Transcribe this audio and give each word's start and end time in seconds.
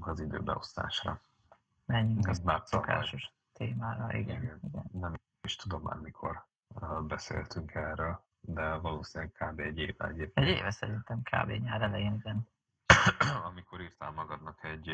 rátérünk 0.00 0.06
az 0.06 0.20
időbeosztásra. 0.20 1.20
Menjünk 1.86 2.28
Ez 2.28 2.40
már 2.40 2.62
szokásos 2.64 3.32
témára, 3.52 4.12
igen. 4.12 4.42
Igen. 4.42 4.60
igen. 4.68 4.84
Nem 4.92 5.14
is 5.42 5.56
tudom 5.56 5.82
már 5.82 5.96
mikor 5.96 6.44
beszéltünk 7.06 7.74
erről, 7.74 8.22
de 8.40 8.74
valószínűleg 8.74 9.32
kb. 9.32 9.60
egy 9.60 9.78
éve 9.78 10.04
Egy 10.04 10.10
egyébként. 10.10 10.46
éve 10.46 10.70
szerintem 10.70 11.22
kb. 11.22 11.50
nyár 11.50 11.82
elején, 11.82 12.14
igen. 12.14 12.48
amikor 13.50 13.80
írtál 13.80 14.10
magadnak 14.10 14.64
egy, 14.64 14.90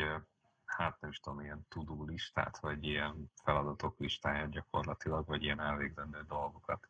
hát 0.65 1.01
nem 1.01 1.09
is 1.09 1.19
tudom, 1.19 1.39
ilyen 1.41 1.65
to-do 1.69 2.05
listát, 2.05 2.59
vagy 2.59 2.83
ilyen 2.83 3.31
feladatok 3.43 3.99
listáját 3.99 4.49
gyakorlatilag, 4.49 5.25
vagy 5.25 5.43
ilyen 5.43 5.59
elvégzendő 5.59 6.23
dolgokat, 6.27 6.87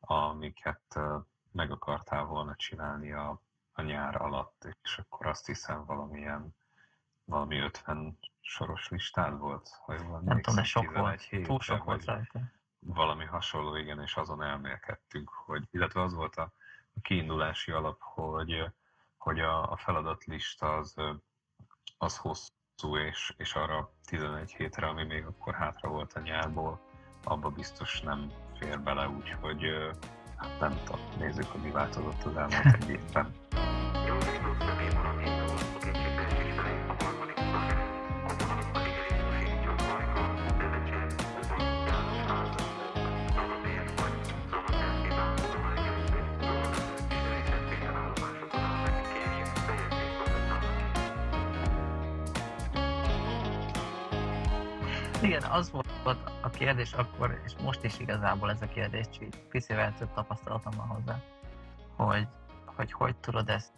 amiket 0.00 0.82
ö, 0.94 1.18
meg 1.52 1.70
akartál 1.70 2.24
volna 2.24 2.54
csinálni 2.54 3.12
a, 3.12 3.40
a 3.72 3.82
nyár 3.82 4.22
alatt, 4.22 4.66
és 4.82 4.98
akkor 4.98 5.26
azt 5.26 5.46
hiszem 5.46 5.84
valamilyen, 5.84 6.54
valami 7.24 7.58
50 7.58 8.18
soros 8.40 8.88
listád 8.88 9.38
volt, 9.38 9.68
ha 9.84 9.94
jól 9.94 10.20
Nem 10.20 10.40
tudom, 10.40 10.54
de 10.54 10.62
sok 10.62 10.84
volt. 10.84 10.94
11 10.94 11.22
hétre, 11.22 11.46
Túl 11.46 11.60
sok 11.60 11.84
volt 11.84 12.04
rajta. 12.04 12.40
valami 12.78 13.24
hasonló, 13.24 13.76
igen, 13.76 14.00
és 14.00 14.16
azon 14.16 14.42
elmélkedtünk, 14.42 15.28
hogy, 15.28 15.68
illetve 15.70 16.02
az 16.02 16.14
volt 16.14 16.36
a, 16.36 16.52
a 16.94 17.00
kiindulási 17.02 17.70
alap, 17.72 18.00
hogy, 18.00 18.64
hogy 19.16 19.40
a, 19.40 19.70
a 19.72 19.76
feladatlista 19.76 20.76
az, 20.76 20.94
az 21.98 22.16
hosszú, 22.16 22.96
és, 22.96 23.34
és 23.36 23.54
arra 23.54 23.92
11 24.04 24.52
hétre, 24.52 24.86
ami 24.86 25.04
még 25.04 25.24
akkor 25.24 25.54
hátra 25.54 25.88
volt 25.88 26.12
a 26.12 26.20
nyárból, 26.20 26.80
abba 27.24 27.50
biztos 27.50 28.00
nem 28.00 28.32
fér 28.58 28.80
bele, 28.80 29.08
úgyhogy 29.08 29.64
hát 30.36 30.60
nem 30.60 30.80
tudom, 30.84 31.00
nézzük, 31.18 31.44
hogy 31.46 31.60
mi 31.60 31.70
változott 31.70 32.22
az 32.22 32.36
elmúlt 32.36 32.74
egy 32.74 32.88
évben. 32.88 33.34
Igen, 55.22 55.42
az 55.42 55.70
volt 55.70 55.86
a 56.42 56.50
kérdés 56.50 56.92
akkor, 56.92 57.40
és 57.44 57.52
most 57.62 57.84
is 57.84 57.98
igazából 57.98 58.50
ez 58.50 58.62
a 58.62 58.68
kérdés, 58.68 59.08
csak 59.08 59.22
így 59.22 59.38
picivel 59.48 59.94
több 59.94 60.12
tapasztalatom 60.12 60.72
van 60.76 60.86
hozzá, 60.86 61.20
hogy, 61.96 62.28
hogy 62.64 62.92
hogy 62.92 63.16
tudod 63.16 63.48
ezt 63.48 63.72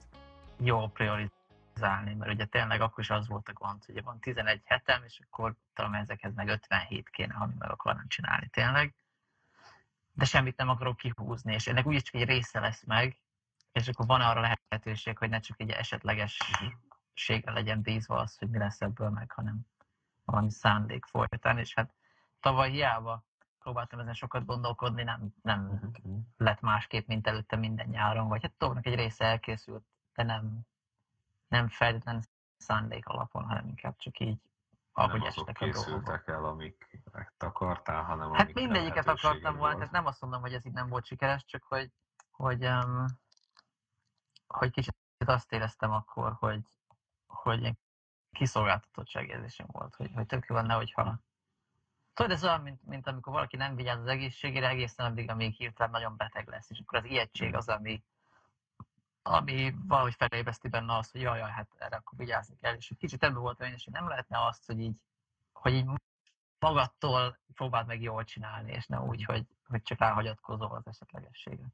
jól 0.58 0.90
priorizálni, 0.90 2.14
mert 2.14 2.32
ugye 2.32 2.44
tényleg 2.44 2.80
akkor 2.80 2.98
is 2.98 3.10
az 3.10 3.28
volt 3.28 3.48
a 3.48 3.52
gond, 3.52 3.84
hogy 3.84 4.02
van 4.02 4.20
11 4.20 4.60
hetem, 4.64 5.02
és 5.04 5.20
akkor 5.24 5.54
talán 5.74 5.94
ezekhez 5.94 6.34
meg 6.34 6.48
57 6.48 7.08
kéne, 7.08 7.34
ami 7.34 7.54
meg 7.58 7.70
akarnám 7.70 8.08
csinálni 8.08 8.48
tényleg, 8.48 8.94
de 10.12 10.24
semmit 10.24 10.56
nem 10.56 10.68
akarok 10.68 10.96
kihúzni, 10.96 11.52
és 11.52 11.66
ennek 11.66 11.86
úgyis 11.86 12.02
csak 12.02 12.14
egy 12.14 12.28
része 12.28 12.60
lesz 12.60 12.84
meg, 12.84 13.18
és 13.72 13.88
akkor 13.88 14.06
van 14.06 14.20
arra 14.20 14.40
lehetőség, 14.40 15.18
hogy 15.18 15.28
ne 15.28 15.40
csak 15.40 15.60
egy 15.60 15.70
esetlegességre 15.70 17.52
legyen 17.52 17.82
bízva 17.82 18.16
az, 18.16 18.36
hogy 18.38 18.48
mi 18.48 18.58
lesz 18.58 18.80
ebből 18.80 19.10
meg, 19.10 19.30
hanem 19.30 19.66
valami 20.26 20.50
szándék 20.50 21.04
folytán, 21.04 21.58
és 21.58 21.74
hát 21.74 21.94
tavaly 22.40 22.70
hiába 22.70 23.24
próbáltam 23.58 23.98
ezen 23.98 24.14
sokat 24.14 24.44
gondolkodni, 24.44 25.02
nem, 25.02 25.34
nem 25.42 25.90
lett 26.36 26.60
másképp, 26.60 27.06
mint 27.06 27.26
előtte 27.26 27.56
minden 27.56 27.88
nyáron, 27.88 28.28
vagy 28.28 28.42
hát 28.42 28.56
dolgnak 28.58 28.86
egy 28.86 28.94
része 28.94 29.24
elkészült, 29.24 29.84
de 30.14 30.22
nem, 30.22 30.60
nem 31.48 31.68
feltétlenül 31.68 32.22
szándék 32.56 33.06
alapon, 33.06 33.44
hanem 33.44 33.66
inkább 33.66 33.96
csak 33.96 34.18
így, 34.18 34.38
ahogy 34.92 35.20
nem 35.20 35.28
azok 35.28 35.52
készültek 35.52 36.28
el, 36.28 36.44
amiket 36.44 37.42
akartál, 37.42 38.02
hanem 38.02 38.32
Hát 38.32 38.54
mindegyiket 38.54 39.08
akartam 39.08 39.56
volna, 39.56 39.74
tehát 39.74 39.92
nem 39.92 40.06
azt 40.06 40.20
mondom, 40.20 40.40
hogy 40.40 40.52
ez 40.52 40.66
így 40.66 40.72
nem 40.72 40.88
volt 40.88 41.04
sikeres, 41.04 41.44
csak 41.44 41.64
hogy, 41.64 41.90
hogy, 42.30 42.66
um, 42.66 43.04
hogy 44.46 44.70
kicsit 44.70 44.96
azt 45.18 45.52
éreztem 45.52 45.92
akkor, 45.92 46.32
hogy, 46.32 46.60
hogy 47.26 47.76
ilyen 48.36 48.48
kiszolgáltatottságérzésem 48.48 49.66
volt, 49.70 49.94
hogy, 49.94 50.10
hogy 50.14 50.26
tök 50.26 50.46
jó 50.48 50.54
lenne, 50.54 50.74
hogyha 50.74 51.20
Tudod, 52.14 52.30
ez 52.30 52.44
olyan, 52.44 52.60
mint, 52.60 52.84
mint 52.84 53.06
amikor 53.06 53.32
valaki 53.32 53.56
nem 53.56 53.76
vigyáz 53.76 54.00
az 54.00 54.06
egészségére 54.06 54.68
egészen 54.68 55.06
addig, 55.06 55.30
amíg 55.30 55.54
hirtelen 55.54 55.90
nagyon 55.90 56.16
beteg 56.16 56.48
lesz, 56.48 56.70
és 56.70 56.78
akkor 56.78 56.98
az 56.98 57.04
ijegység 57.04 57.54
az, 57.54 57.68
ami, 57.68 58.02
ami 59.22 59.74
valahogy 59.86 60.14
felébreszti 60.14 60.68
benne 60.68 60.96
azt, 60.96 61.12
hogy 61.12 61.20
jaj, 61.20 61.38
jaj, 61.38 61.50
hát 61.50 61.68
erre 61.78 61.96
akkor 61.96 62.18
vigyázni 62.18 62.56
kell. 62.60 62.74
És 62.74 62.90
egy 62.90 62.96
kicsit 62.96 63.22
ebben 63.22 63.40
volt 63.40 63.60
olyan 63.60 63.74
is, 63.74 63.84
hogy 63.84 63.92
nem 63.92 64.08
lehetne 64.08 64.46
azt, 64.46 64.66
hogy 64.66 64.80
így, 64.80 65.00
hogy 65.52 65.72
így 65.74 65.86
magadtól 66.58 67.38
próbáld 67.54 67.86
meg 67.86 68.02
jól 68.02 68.24
csinálni, 68.24 68.72
és 68.72 68.86
ne 68.86 69.00
úgy, 69.00 69.24
hogy, 69.24 69.46
hogy 69.68 69.82
csak 69.82 69.98
ráhagyatkozol 69.98 70.70
az 70.74 70.86
esetlegességre. 70.86 71.66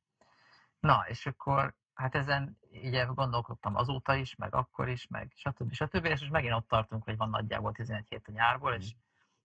Na, 0.81 1.05
és 1.09 1.27
akkor 1.27 1.75
hát 2.03 2.15
ezen 2.15 2.59
így 2.71 3.07
gondolkodtam 3.07 3.77
azóta 3.77 4.15
is, 4.15 4.35
meg 4.37 4.55
akkor 4.55 4.89
is, 4.89 5.07
meg 5.07 5.33
stb. 5.35 5.73
stb. 5.73 6.05
És 6.05 6.21
most 6.21 6.33
megint 6.33 6.55
ott 6.55 6.69
tartunk, 6.69 7.05
hogy 7.05 7.17
van 7.17 7.31
nagyjából 7.31 7.73
11 7.73 8.07
hét 8.09 8.29
a 8.29 8.33
nyárból, 8.33 8.75
és 8.75 8.95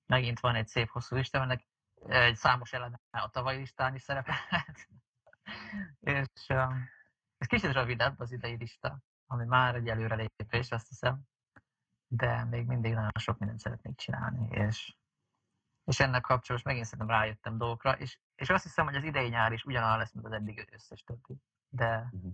megint 0.05 0.39
van 0.39 0.55
egy 0.55 0.67
szép 0.67 0.89
hosszú 0.89 1.15
lista, 1.15 1.41
ennek 1.41 1.67
egy 2.07 2.35
számos 2.35 2.73
eleme 2.73 2.99
a 3.11 3.29
tavalyi 3.29 3.57
listán 3.57 3.95
is 3.95 4.01
szerepelhet. 4.01 4.87
és 5.99 6.47
um, 6.49 6.89
ez 7.37 7.47
kicsit 7.47 7.71
rövidebb 7.71 8.19
az 8.19 8.31
idei 8.31 8.55
lista, 8.55 8.99
ami 9.27 9.45
már 9.45 9.75
egy 9.75 9.87
előrelépés, 9.87 10.71
azt 10.71 10.87
hiszem, 10.87 11.21
de 12.07 12.43
még 12.43 12.65
mindig 12.65 12.93
nagyon 12.93 13.11
sok 13.19 13.37
mindent 13.37 13.59
szeretnék 13.59 13.97
csinálni, 13.97 14.47
és, 14.49 14.95
és 15.83 15.99
ennek 15.99 16.21
kapcsolatban 16.21 16.73
megint 16.73 16.89
szerintem 16.89 17.17
rájöttem 17.17 17.57
dolgokra, 17.57 17.91
és, 17.91 18.19
és 18.35 18.49
azt 18.49 18.63
hiszem, 18.63 18.85
hogy 18.85 18.95
az 18.95 19.03
idei 19.03 19.29
nyár 19.29 19.51
is 19.51 19.63
ugyanolyan 19.63 19.97
lesz, 19.97 20.13
mint 20.13 20.25
az 20.25 20.31
eddig 20.31 20.67
összes 20.71 21.03
többi. 21.03 21.41
De, 21.69 22.09
Mhm. 22.11 22.27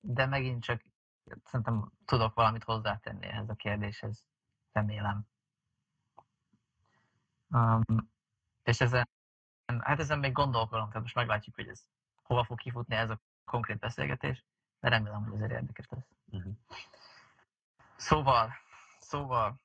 De 0.00 0.26
megint 0.26 0.62
csak 0.62 0.82
szerintem 1.44 1.92
tudok 2.04 2.34
valamit 2.34 2.64
hozzátenni 2.64 3.26
ehhez 3.26 3.48
a 3.48 3.54
kérdéshez, 3.54 4.24
remélem. 4.72 5.26
Um, 7.50 8.10
és 8.62 8.80
ezen, 8.80 9.08
hát 9.78 9.98
ezen 9.98 10.18
még 10.18 10.32
gondolkodom, 10.32 10.86
tehát 10.86 11.02
most 11.02 11.14
meglátjuk, 11.14 11.54
hogy 11.54 11.68
ez 11.68 11.84
hova 12.22 12.44
fog 12.44 12.58
kifutni 12.58 12.94
ez 12.94 13.10
a 13.10 13.20
konkrét 13.44 13.78
beszélgetés, 13.78 14.44
de 14.80 14.88
remélem, 14.88 15.24
hogy 15.24 15.42
ez 15.42 15.50
érdekes 15.50 15.86
lesz. 15.88 16.08
Mhm. 16.24 16.48
Szóval, 17.96 18.52
szóval, 18.98 19.60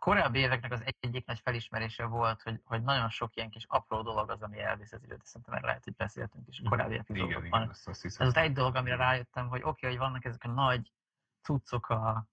korábbi 0.00 0.38
éveknek 0.38 0.72
az 0.72 0.82
egyik 1.00 1.26
nagy 1.26 1.40
felismerése 1.40 2.04
volt, 2.04 2.42
hogy, 2.42 2.60
hogy 2.64 2.82
nagyon 2.82 3.08
sok 3.08 3.36
ilyen 3.36 3.50
kis 3.50 3.64
apró 3.68 4.02
dolog 4.02 4.30
az, 4.30 4.42
ami 4.42 4.60
elvisz 4.60 4.92
az 4.92 5.02
időt, 5.02 5.24
szerintem 5.24 5.54
erre 5.54 5.66
lehet, 5.66 5.84
hogy 5.84 5.94
beszéltünk 5.94 6.48
is 6.48 6.60
a 6.64 6.68
korábbi 6.68 6.98
epizódokban. 6.98 7.44
igen, 7.44 7.68
azt. 7.68 7.88
Ez 7.88 8.14
az 8.18 8.36
egy 8.36 8.52
dolog, 8.52 8.74
amire 8.74 8.96
rájöttem, 8.96 9.48
hogy 9.48 9.60
oké, 9.60 9.68
okay, 9.68 9.90
hogy 9.90 9.98
vannak 9.98 10.24
ezek 10.24 10.44
a 10.44 10.48
nagy 10.48 10.92
cuccok 11.42 11.88
a, 11.88 12.28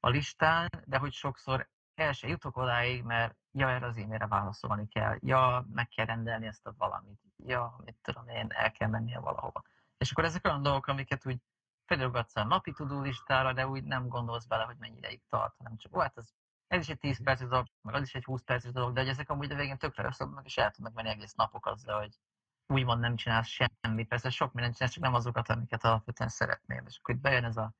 a 0.00 0.08
listán, 0.08 0.68
de 0.84 0.98
hogy 0.98 1.12
sokszor 1.12 1.68
el 1.94 2.12
se 2.12 2.28
jutok 2.28 2.56
odáig, 2.56 3.02
mert 3.02 3.36
ja, 3.52 3.70
erre 3.70 3.86
az 3.86 3.96
e-mailre 3.96 4.26
válaszolni 4.26 4.88
kell, 4.88 5.16
ja, 5.20 5.66
meg 5.72 5.88
kell 5.88 6.06
rendelni 6.06 6.46
ezt 6.46 6.66
a 6.66 6.74
valamit, 6.78 7.20
ja, 7.36 7.76
mit 7.84 7.96
tudom 8.02 8.28
én, 8.28 8.46
el 8.48 8.72
kell 8.72 8.88
mennie 8.88 9.18
valahova. 9.18 9.62
És 9.98 10.10
akkor 10.10 10.24
ezek 10.24 10.44
olyan 10.44 10.62
dolgok, 10.62 10.86
amiket 10.86 11.26
úgy 11.26 11.38
felülgatsz 11.84 12.36
a 12.36 12.44
napi 12.44 12.72
tudó 12.72 13.00
listára, 13.00 13.52
de 13.52 13.66
úgy 13.66 13.84
nem 13.84 14.08
gondolsz 14.08 14.46
bele, 14.46 14.64
hogy 14.64 14.76
mennyi 14.78 14.96
ideig 14.96 15.22
tart, 15.28 15.54
hanem 15.56 15.76
csak, 15.76 15.96
ó, 15.96 16.00
hát 16.00 16.16
ez, 16.16 16.32
ez 16.70 16.80
is 16.80 16.88
egy 16.88 16.98
10 16.98 17.22
perces 17.22 17.48
dolog, 17.48 17.66
meg 17.82 17.94
az 17.94 18.02
is 18.02 18.14
egy 18.14 18.24
20 18.24 18.42
perces 18.42 18.72
dolog, 18.72 18.92
de 18.92 19.00
hogy 19.00 19.08
ezek 19.08 19.30
amúgy 19.30 19.52
a 19.52 19.56
végén 19.56 19.78
tökre 19.78 20.04
összeadnak, 20.04 20.44
és 20.44 20.56
el 20.56 20.70
tudnak 20.70 20.94
menni 20.94 21.08
egész 21.08 21.32
napok 21.32 21.66
azzal, 21.66 21.98
hogy 21.98 22.18
úgymond 22.66 23.00
nem 23.00 23.16
csinálsz 23.16 23.48
semmit. 23.48 24.08
Persze 24.08 24.30
sok 24.30 24.52
mindent 24.52 24.76
csinálsz, 24.76 24.94
csak 24.94 25.02
nem 25.02 25.14
azokat, 25.14 25.48
amiket 25.48 25.84
alapvetően 25.84 26.28
szeretnél. 26.28 26.82
És 26.86 26.98
akkor 26.98 27.14
itt 27.14 27.20
bejön 27.20 27.44
ez 27.44 27.56
a 27.56 27.74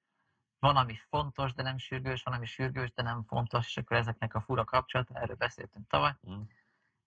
van, 0.58 0.76
ami 0.76 0.96
fontos, 1.08 1.54
de 1.54 1.62
nem 1.62 1.78
sürgős, 1.78 2.22
van, 2.22 2.34
ami 2.34 2.46
sürgős, 2.46 2.92
de 2.92 3.02
nem 3.02 3.24
fontos, 3.24 3.66
és 3.66 3.76
akkor 3.76 3.96
ezeknek 3.96 4.34
a 4.34 4.40
fura 4.40 4.64
kapcsolat, 4.64 5.10
erről 5.10 5.36
beszéltünk 5.36 5.88
tavaly. 5.88 6.14
Mm. 6.30 6.40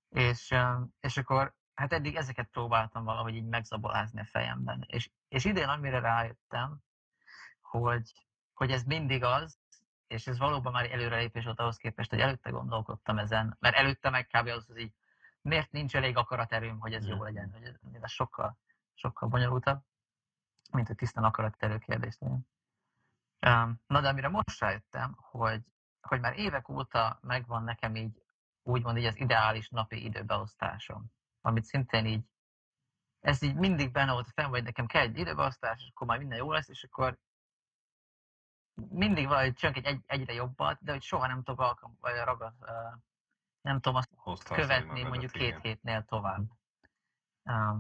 És, 0.10 0.56
és 1.00 1.18
akkor 1.18 1.56
hát 1.74 1.94
eddig 1.94 2.16
ezeket 2.16 2.48
próbáltam 2.48 3.04
valahogy 3.04 3.36
így 3.36 3.48
megzabolázni 3.48 4.20
a 4.20 4.26
fejemben. 4.26 4.84
És, 4.88 5.10
és 5.28 5.46
idén 5.46 5.68
amire 5.68 6.00
rájöttem, 6.00 6.80
hogy, 7.62 8.14
hogy 8.54 8.72
ez 8.72 8.84
mindig 8.84 9.24
az, 9.24 9.60
és 10.14 10.28
ez 10.28 10.38
valóban 10.38 10.72
már 10.72 10.92
előrelépés 10.92 11.44
volt 11.44 11.60
ahhoz 11.60 11.78
képest, 11.78 12.10
hogy 12.10 12.20
előtte 12.20 12.50
gondolkodtam 12.50 13.18
ezen, 13.18 13.58
mert 13.60 13.76
előtte 13.76 14.10
meg 14.10 14.28
kb. 14.28 14.48
az, 14.48 14.66
hogy 14.66 14.78
így, 14.78 14.94
miért 15.42 15.72
nincs 15.72 15.96
elég 15.96 16.18
akaraterőm, 16.18 16.80
hogy 16.80 16.94
ez 16.94 17.08
jó 17.08 17.16
Mhm. 17.16 17.24
legyen, 17.24 17.52
hogy 17.52 17.64
ez, 18.02 18.12
sokkal, 18.12 18.58
sokkal 18.94 19.30
bonyolultabb, 19.30 19.82
mint 20.72 20.88
hogy 20.88 20.96
tisztán 20.96 21.24
akaraterő 21.24 21.78
kérdés 21.78 22.18
legyen. 22.20 22.48
Na 23.88 24.02
de 24.02 24.08
amire 24.08 24.28
most 24.28 24.60
rájöttem, 24.60 25.16
hogy, 25.20 25.62
hogy 26.02 26.20
már 26.20 26.38
évek 26.38 26.70
óta 26.70 27.20
megvan 27.22 27.64
nekem 27.64 27.96
így, 27.96 28.22
úgymond 28.64 28.98
így 28.98 29.06
az 29.06 29.20
ideális 29.20 29.70
napi 29.70 30.04
időbeosztásom, 30.04 31.06
amit 31.42 31.64
szintén 31.64 32.06
így, 32.06 32.26
ez 33.20 33.42
így 33.42 33.56
mindig 33.56 33.92
benne 33.92 34.12
volt 34.12 34.32
fenn, 34.34 34.46
hogy 34.50 34.64
nekem 34.64 34.86
kell 34.86 35.02
egy 35.02 35.18
időbeosztás, 35.18 35.82
és 35.82 35.90
akkor 35.90 36.08
már 36.08 36.18
minden 36.18 36.38
jó 36.38 36.52
lesz, 36.52 36.68
és 36.70 36.84
akkor 36.84 37.18
mindig 38.74 39.28
valahogy 39.28 39.54
csak 39.54 39.78
egy, 39.78 39.86
egy, 39.86 40.04
egyre 40.06 40.34
jobbat, 40.34 40.78
de 40.82 40.92
hogy 40.92 41.02
soha 41.02 41.28
nem 41.28 41.44
tudok 41.44 41.60
alkalm, 41.60 41.98
vagy 42.02 42.14
ragad, 42.24 42.54
nem 43.62 43.80
tudom 43.80 43.96
azt 43.98 44.10
Hozta 44.16 44.56
követni 44.56 45.04
mondjuk 45.04 45.32
két 45.32 45.42
igen. 45.42 45.60
hétnél 45.62 46.06
tovább. 46.06 46.44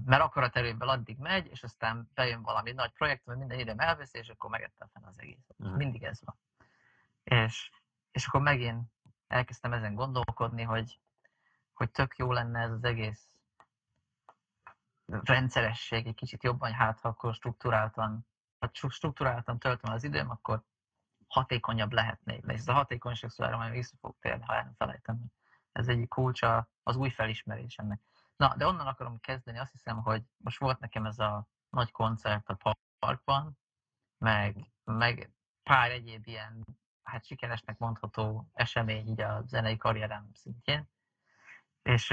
Mert 0.05 0.21
akarat 0.21 0.55
erőből 0.55 0.89
addig 0.89 1.17
megy, 1.17 1.47
és 1.47 1.63
aztán 1.63 2.09
bejön 2.13 2.41
valami 2.41 2.71
nagy 2.71 2.91
projekt, 2.91 3.27
ami 3.27 3.37
minden 3.37 3.59
időm 3.59 3.79
elveszi, 3.79 4.17
és 4.17 4.29
akkor 4.29 4.49
megettem 4.49 4.87
fel 4.93 5.03
az 5.05 5.19
egészet. 5.19 5.57
Mhm. 5.57 5.75
Mindig 5.75 6.03
ez 6.03 6.19
van. 6.23 6.35
És, 7.23 7.71
és 8.11 8.27
akkor 8.27 8.41
megint 8.41 8.91
elkezdtem 9.27 9.73
ezen 9.73 9.95
gondolkodni, 9.95 10.63
hogy, 10.63 10.99
hogy 11.73 11.91
tök 11.91 12.17
jó 12.17 12.31
lenne 12.31 12.59
ez 12.59 12.71
az 12.71 12.83
egész 12.83 13.33
rendszeresség, 15.05 16.07
egy 16.07 16.15
kicsit 16.15 16.43
jobban, 16.43 16.73
hát 16.73 16.99
ha 16.99 17.07
akkor 17.07 17.33
struktúráltan, 17.33 18.27
ha 18.59 18.69
struktúráltan 18.89 19.59
töltöm 19.59 19.91
az 19.91 20.03
időm, 20.03 20.29
akkor 20.29 20.63
hatékonyabb 21.33 21.91
lehetnék. 21.91 22.45
De 22.45 22.53
ez 22.53 22.67
a 22.67 22.73
hatékonyság 22.73 23.29
szóra 23.29 23.57
majd 23.57 23.71
vissza 23.71 23.95
fog 23.99 24.15
térni, 24.19 24.43
ha 24.43 24.55
el. 24.55 24.75
Ez 25.71 25.87
egyik 25.87 26.09
kulcsa 26.09 26.69
az 26.83 26.95
új 26.95 27.09
felismerés 27.09 27.77
ennek. 27.77 28.01
Na, 28.35 28.55
de 28.55 28.67
onnan 28.67 28.87
akarom 28.87 29.19
kezdeni, 29.19 29.57
azt 29.57 29.71
hiszem, 29.71 30.01
hogy 30.01 30.23
most 30.37 30.59
volt 30.59 30.79
nekem 30.79 31.05
ez 31.05 31.19
a 31.19 31.47
nagy 31.69 31.91
koncert 31.91 32.49
a 32.49 32.75
parkban, 32.99 33.57
meg, 34.17 34.71
meg 34.83 35.31
pár 35.63 35.91
egyéb 35.91 36.27
ilyen, 36.27 36.65
hát 37.03 37.25
sikeresnek 37.25 37.77
mondható 37.77 38.49
esemény 38.53 39.07
így 39.07 39.21
a 39.21 39.41
zenei 39.45 39.77
karrierem 39.77 40.29
szintjén. 40.33 40.89
És 41.81 42.07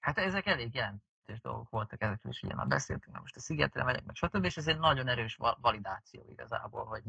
hát 0.00 0.18
ezek 0.18 0.46
elég 0.46 0.74
jelentős 0.74 1.40
dolgok 1.40 1.70
voltak, 1.70 2.02
ezekről 2.02 2.32
is 2.32 2.42
ugye 2.42 2.54
már 2.54 2.66
beszéltünk, 2.66 3.10
mert 3.10 3.22
most 3.22 3.36
a 3.36 3.40
szigetre 3.40 3.84
megyek, 3.84 4.04
meg 4.04 4.14
stb. 4.14 4.44
És 4.44 4.56
ez 4.56 4.66
egy 4.66 4.78
nagyon 4.78 5.08
erős 5.08 5.36
validáció 5.60 6.26
igazából, 6.30 6.84
hogy, 6.84 7.02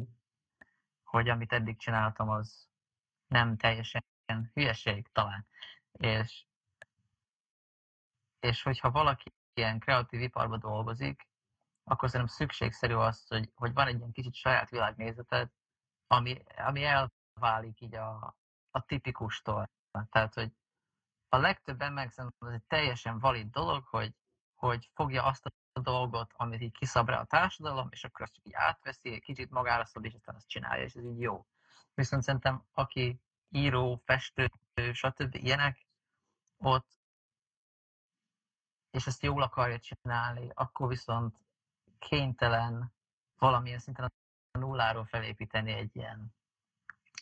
hogy 1.07 1.29
amit 1.29 1.53
eddig 1.53 1.77
csináltam, 1.77 2.29
az 2.29 2.67
nem 3.27 3.57
teljesen 3.57 4.03
hülyeség 4.53 5.07
talán. 5.11 5.47
És, 5.91 6.45
és 8.39 8.63
hogyha 8.63 8.91
valaki 8.91 9.33
ilyen 9.53 9.79
kreatív 9.79 10.21
iparban 10.21 10.59
dolgozik, 10.59 11.27
akkor 11.83 12.09
szerintem 12.09 12.35
szükségszerű 12.35 12.93
az, 12.93 13.27
hogy, 13.27 13.51
hogy 13.55 13.73
van 13.73 13.87
egy 13.87 13.97
ilyen 13.97 14.11
kicsit 14.11 14.33
saját 14.33 14.69
világnézeted, 14.69 15.49
ami, 16.07 16.43
ami 16.55 16.83
elválik 16.83 17.81
így 17.81 17.95
a, 17.95 18.35
a 18.71 18.85
tipikustól. 18.85 19.69
Tehát, 20.09 20.33
hogy 20.33 20.51
a 21.29 21.37
legtöbb 21.37 21.81
ember 21.81 22.11
szerintem 22.11 22.47
ez 22.47 22.53
egy 22.53 22.67
teljesen 22.67 23.19
valid 23.19 23.49
dolog, 23.49 23.85
hogy, 23.85 24.13
hogy 24.55 24.89
fogja 24.93 25.23
azt 25.23 25.45
dolgot, 25.79 26.33
amit 26.35 26.61
így 26.61 26.71
kiszab 26.71 27.09
rá 27.09 27.19
a 27.19 27.25
társadalom, 27.25 27.87
és 27.91 28.03
akkor 28.03 28.21
azt 28.21 28.33
csak 28.33 28.45
így 28.45 28.53
átveszi, 28.53 29.19
kicsit 29.19 29.49
magára 29.49 29.85
szab, 29.85 30.05
és 30.05 30.13
aztán 30.13 30.35
azt 30.35 30.47
csinálja, 30.47 30.83
és 30.83 30.93
ez 30.93 31.03
így 31.03 31.21
jó. 31.21 31.45
Viszont 31.93 32.23
szerintem, 32.23 32.63
aki 32.71 33.21
író, 33.49 34.01
festő, 34.05 34.51
stb. 34.91 35.35
ilyenek, 35.35 35.87
ott, 36.57 36.87
és 38.91 39.07
ezt 39.07 39.23
jól 39.23 39.41
akarja 39.41 39.79
csinálni, 39.79 40.51
akkor 40.53 40.87
viszont 40.87 41.35
kénytelen 41.99 42.93
valamilyen 43.37 43.79
szinten 43.79 44.05
a 44.51 44.57
nulláról 44.57 45.05
felépíteni 45.05 45.71
egy 45.71 45.95
ilyen 45.95 46.35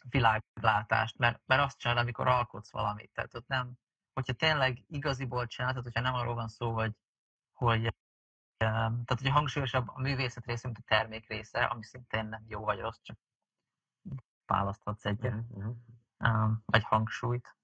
világlátást, 0.09 1.17
mert, 1.17 1.41
mert 1.45 1.61
azt 1.61 1.77
csinálod, 1.79 2.03
amikor 2.03 2.27
alkotsz 2.27 2.71
valamit. 2.71 3.11
Tehát 3.13 3.33
ott 3.33 3.47
nem, 3.47 3.73
hogyha 4.13 4.33
tényleg 4.33 4.83
igaziból 4.87 5.47
csinálod, 5.47 5.83
hogyha 5.83 6.01
nem 6.01 6.13
arról 6.13 6.35
van 6.35 6.47
szó, 6.47 6.73
hogy, 6.73 6.95
hogy 7.53 7.93
tehát, 8.57 9.19
hogy 9.21 9.29
hangsúlyosabb 9.29 9.87
a 9.87 9.99
művészet 9.99 10.45
része, 10.45 10.67
mint 10.67 10.79
a 10.79 10.85
termék 10.85 11.27
része, 11.27 11.63
ami 11.63 11.83
szintén 11.83 12.25
nem 12.25 12.43
jó 12.47 12.63
vagy 12.63 12.79
rossz, 12.79 13.01
csak 13.01 13.17
választhatsz 14.45 15.03
Mhm, 15.03 15.37
mhm. 15.49 15.69
um, 16.19 16.63
vagy 16.65 16.83
hangsúlyt, 16.83 17.55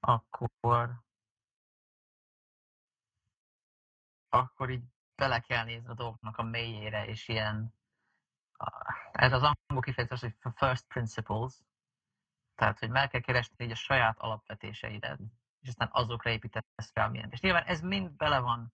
akkor 0.00 1.04
akkor 4.28 4.70
így 4.70 4.84
bele 5.14 5.40
kell 5.40 5.64
nézni 5.64 5.88
a 5.88 5.94
dolgoknak 5.94 6.38
a 6.38 6.42
mélyére, 6.42 7.06
és 7.06 7.28
ilyen, 7.28 7.74
ez 9.12 9.32
az 9.32 9.42
angol 9.42 9.82
kifejezés, 9.82 10.20
hogy 10.20 10.52
first 10.54 10.86
principles, 10.86 11.60
tehát, 12.54 12.78
hogy 12.78 12.90
meg 12.90 13.08
kell 13.08 13.20
keresni 13.20 13.64
így 13.64 13.70
a 13.70 13.74
saját 13.74 14.18
alapvetéseidet, 14.18 15.18
és 15.60 15.68
aztán 15.68 15.88
azokra 15.92 16.30
építesz 16.30 16.90
fel 16.92 17.10
mindent. 17.10 17.32
És 17.32 17.40
nyilván 17.40 17.64
ez 17.64 17.80
mind 17.80 18.10
bele 18.10 18.38
van 18.38 18.72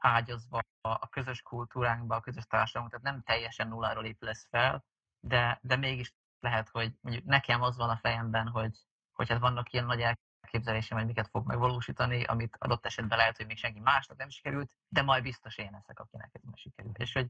ágyazva 0.00 0.60
a 0.80 1.08
közös 1.08 1.42
kultúránkba, 1.42 2.16
a 2.16 2.20
közös 2.20 2.46
társadalomba, 2.46 2.96
tehát 2.96 3.14
nem 3.14 3.22
teljesen 3.22 3.68
nulláról 3.68 4.04
épülesz 4.04 4.46
fel, 4.50 4.84
de, 5.20 5.58
de 5.62 5.76
mégis 5.76 6.14
lehet, 6.40 6.68
hogy 6.68 6.94
mondjuk 7.00 7.24
nekem 7.24 7.62
az 7.62 7.76
van 7.76 7.90
a 7.90 7.96
fejemben, 7.96 8.48
hogy, 8.48 8.76
hogy 9.12 9.28
hát 9.28 9.38
vannak 9.38 9.72
ilyen 9.72 9.84
nagy 9.84 10.00
elképzelésem, 10.00 10.98
hogy 10.98 11.06
miket 11.06 11.28
fog 11.28 11.46
megvalósítani, 11.46 12.24
amit 12.24 12.56
adott 12.58 12.86
esetben 12.86 13.18
lehet, 13.18 13.36
hogy 13.36 13.46
még 13.46 13.56
senki 13.56 13.80
másnak 13.80 14.16
nem 14.16 14.28
sikerült, 14.28 14.70
de 14.88 15.02
majd 15.02 15.22
biztos 15.22 15.58
én 15.58 15.70
leszek, 15.72 16.00
akinek 16.00 16.30
ez 16.32 16.42
meg 16.42 16.56
sikerült. 16.56 16.98
És 16.98 17.12
hogy, 17.12 17.28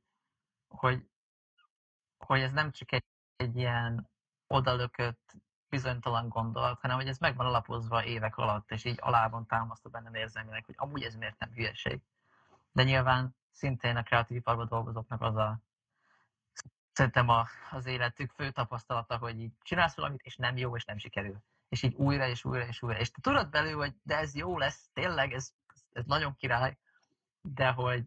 hogy, 0.68 1.06
hogy 2.18 2.40
ez 2.40 2.52
nem 2.52 2.70
csak 2.70 2.92
egy, 2.92 3.04
egy 3.36 3.56
ilyen 3.56 4.10
odalökött, 4.46 5.34
bizonytalan 5.70 6.28
gondolat, 6.28 6.80
hanem 6.80 6.96
hogy 6.96 7.08
ez 7.08 7.18
meg 7.18 7.36
van 7.36 7.46
alapozva 7.46 8.04
évek 8.04 8.36
alatt, 8.36 8.70
és 8.70 8.84
így 8.84 8.98
alá 9.00 9.28
van 9.28 9.46
támasztva 9.46 9.88
bennem 9.90 10.14
érzelmileg, 10.14 10.64
hogy 10.64 10.74
amúgy 10.78 11.02
ez 11.02 11.14
miért 11.14 11.38
nem 11.38 11.52
hülyeség. 11.52 12.00
De 12.72 12.82
nyilván 12.82 13.36
szintén 13.50 13.96
a 13.96 14.02
kreatív 14.02 14.36
iparban 14.36 14.68
dolgozóknak 14.68 15.20
az 15.20 15.36
a 15.36 15.60
szerintem 16.92 17.28
a, 17.28 17.46
az 17.70 17.86
életük 17.86 18.32
fő 18.32 18.50
tapasztalata, 18.50 19.16
hogy 19.16 19.40
így 19.40 19.52
csinálsz 19.62 19.96
valamit, 19.96 20.20
és 20.22 20.36
nem 20.36 20.56
jó, 20.56 20.76
és 20.76 20.84
nem 20.84 20.98
sikerül. 20.98 21.42
És 21.68 21.82
így 21.82 21.94
újra, 21.94 22.26
és 22.26 22.44
újra, 22.44 22.66
és 22.66 22.82
újra. 22.82 22.98
És 22.98 23.10
te 23.10 23.20
tudod 23.20 23.50
belül, 23.50 23.76
hogy 23.76 23.94
de 24.02 24.16
ez 24.16 24.34
jó 24.34 24.58
lesz, 24.58 24.90
tényleg, 24.92 25.32
ez, 25.32 25.52
ez 25.92 26.04
nagyon 26.04 26.34
király, 26.34 26.76
de 27.40 27.70
hogy 27.70 28.04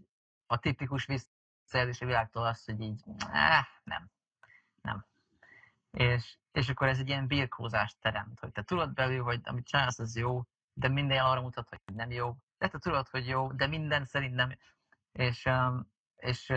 a 0.48 0.60
tipikus 0.60 1.06
visszajelzési 1.06 2.06
világtól 2.06 2.46
az, 2.46 2.66
hogy 2.66 2.82
így, 2.82 3.04
eh, 3.32 3.66
nem, 3.84 4.12
nem. 4.82 5.06
És, 5.92 6.38
és 6.52 6.70
akkor 6.70 6.88
ez 6.88 7.00
egy 7.00 7.08
ilyen 7.08 7.28
birkózást 7.28 7.98
teremt, 8.00 8.40
hogy 8.40 8.52
te 8.52 8.64
tudod 8.64 8.94
belül, 8.94 9.24
hogy 9.24 9.42
amit 9.44 9.68
csinálsz, 9.68 10.00
az 10.00 10.16
jó, 10.16 10.44
de 10.74 10.88
minden 10.88 11.26
arra 11.26 11.42
mutat, 11.42 11.70
hogy 11.70 11.96
nem 11.96 12.12
jó. 12.12 12.36
De 12.64 12.70
te 12.70 12.80
tudod, 12.80 13.08
hogy 13.08 13.28
jó, 13.28 13.52
de 13.52 13.68
minden 13.68 14.06
szerint 14.06 14.36
nem. 14.36 14.58
És, 15.12 15.50
és 16.16 16.50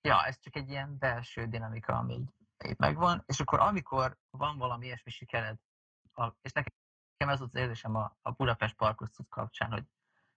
ja, 0.00 0.24
ez 0.24 0.38
csak 0.38 0.56
egy 0.56 0.68
ilyen 0.68 0.98
belső 0.98 1.46
dinamika, 1.46 1.92
ami 1.92 2.14
így, 2.14 2.30
így 2.68 2.78
megvan. 2.78 3.22
És 3.26 3.40
akkor 3.40 3.60
amikor 3.60 4.16
van 4.30 4.58
valami 4.58 4.86
ilyesmi 4.86 5.10
sikered, 5.10 5.58
a, 6.12 6.32
és 6.42 6.52
nekem 6.52 7.28
ez 7.28 7.40
az 7.40 7.54
érzésem 7.54 7.94
a, 7.94 8.16
a 8.22 8.30
Budapest 8.30 8.76
Parkosztus 8.76 9.26
kapcsán, 9.28 9.70
hogy, 9.70 9.84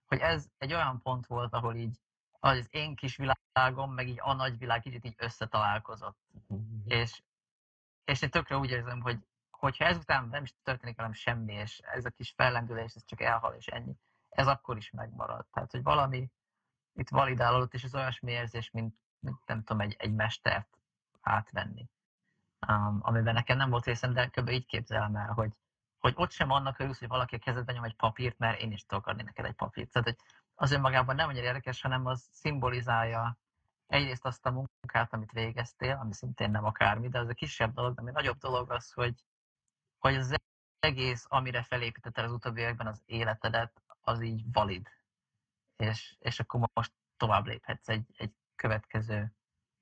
hogy 0.06 0.18
ez 0.18 0.46
egy 0.58 0.72
olyan 0.72 1.00
pont 1.00 1.26
volt, 1.26 1.52
ahol 1.52 1.74
így 1.74 2.00
az 2.30 2.68
én 2.70 2.94
kis 2.94 3.16
világom, 3.16 3.92
meg 3.92 4.08
így 4.08 4.20
a 4.20 4.32
nagy 4.32 4.58
világ 4.58 4.80
kicsit 4.80 5.04
így 5.04 5.14
összetalálkozott. 5.16 6.18
És, 6.84 7.22
és 8.04 8.22
én 8.22 8.30
tökre 8.30 8.56
úgy 8.56 8.70
érzem, 8.70 9.00
hogy 9.00 9.18
hogyha 9.50 9.84
ezután 9.84 10.28
nem 10.28 10.42
is 10.42 10.54
történik 10.62 10.96
velem 10.96 11.12
semmi, 11.12 11.52
és 11.52 11.78
ez 11.78 12.04
a 12.04 12.10
kis 12.10 12.32
fellendülés, 12.36 12.94
ez 12.94 13.04
csak 13.04 13.20
elhal, 13.20 13.54
és 13.54 13.66
ennyi, 13.66 13.96
ez 14.32 14.46
akkor 14.46 14.76
is 14.76 14.90
megmarad. 14.90 15.46
Tehát, 15.52 15.70
hogy 15.70 15.82
valami 15.82 16.30
itt 16.92 17.08
validálódott, 17.08 17.74
és 17.74 17.84
ez 17.84 17.94
olyasmi 17.94 18.30
érzés, 18.32 18.70
mint, 18.70 18.96
mint 19.18 19.46
nem 19.46 19.62
tudom, 19.62 19.80
egy, 19.80 19.96
egy 19.98 20.14
mestert 20.14 20.78
átvenni. 21.20 21.88
Um, 22.68 22.98
amiben 23.02 23.34
nekem 23.34 23.56
nem 23.56 23.70
volt 23.70 23.84
részem, 23.84 24.12
de 24.12 24.28
kb. 24.28 24.48
így 24.48 24.66
képzelem 24.66 25.16
el, 25.16 25.32
hogy, 25.32 25.52
hogy 25.98 26.12
ott 26.16 26.30
sem 26.30 26.50
annak 26.50 26.78
örülsz, 26.78 26.98
hogy 26.98 27.08
valaki 27.08 27.34
a 27.34 27.38
kezedben 27.38 27.74
nyom 27.74 27.84
egy 27.84 27.96
papírt, 27.96 28.38
mert 28.38 28.60
én 28.60 28.72
is 28.72 28.84
tudok 28.84 29.06
adni 29.06 29.22
neked 29.22 29.44
egy 29.44 29.54
papírt. 29.54 29.90
Tehát, 29.90 30.08
hogy 30.08 30.18
az 30.54 30.72
önmagában 30.72 31.14
nem 31.14 31.28
annyira 31.28 31.46
érdekes, 31.46 31.80
hanem 31.80 32.06
az 32.06 32.28
szimbolizálja 32.32 33.38
egyrészt 33.86 34.24
azt 34.24 34.46
a 34.46 34.50
munkát, 34.50 35.12
amit 35.12 35.32
végeztél, 35.32 35.98
ami 36.00 36.12
szintén 36.12 36.50
nem 36.50 36.64
akármi, 36.64 37.08
de 37.08 37.18
az 37.18 37.28
a 37.28 37.34
kisebb 37.34 37.74
dolog, 37.74 37.98
ami 37.98 38.10
nagyobb 38.10 38.38
dolog 38.38 38.70
az, 38.70 38.92
hogy, 38.92 39.14
hogy 39.98 40.14
az 40.14 40.34
egész, 40.78 41.26
amire 41.28 41.62
felépítetted 41.62 42.24
az 42.24 42.32
utóbbi 42.32 42.60
években 42.60 42.86
az 42.86 43.02
életedet, 43.06 43.82
az 44.02 44.20
így 44.22 44.42
valid. 44.52 44.88
És, 45.76 46.16
és 46.18 46.40
akkor 46.40 46.68
most 46.72 46.92
tovább 47.16 47.46
léphetsz 47.46 47.88
egy, 47.88 48.06
egy 48.16 48.34
következő 48.56 49.32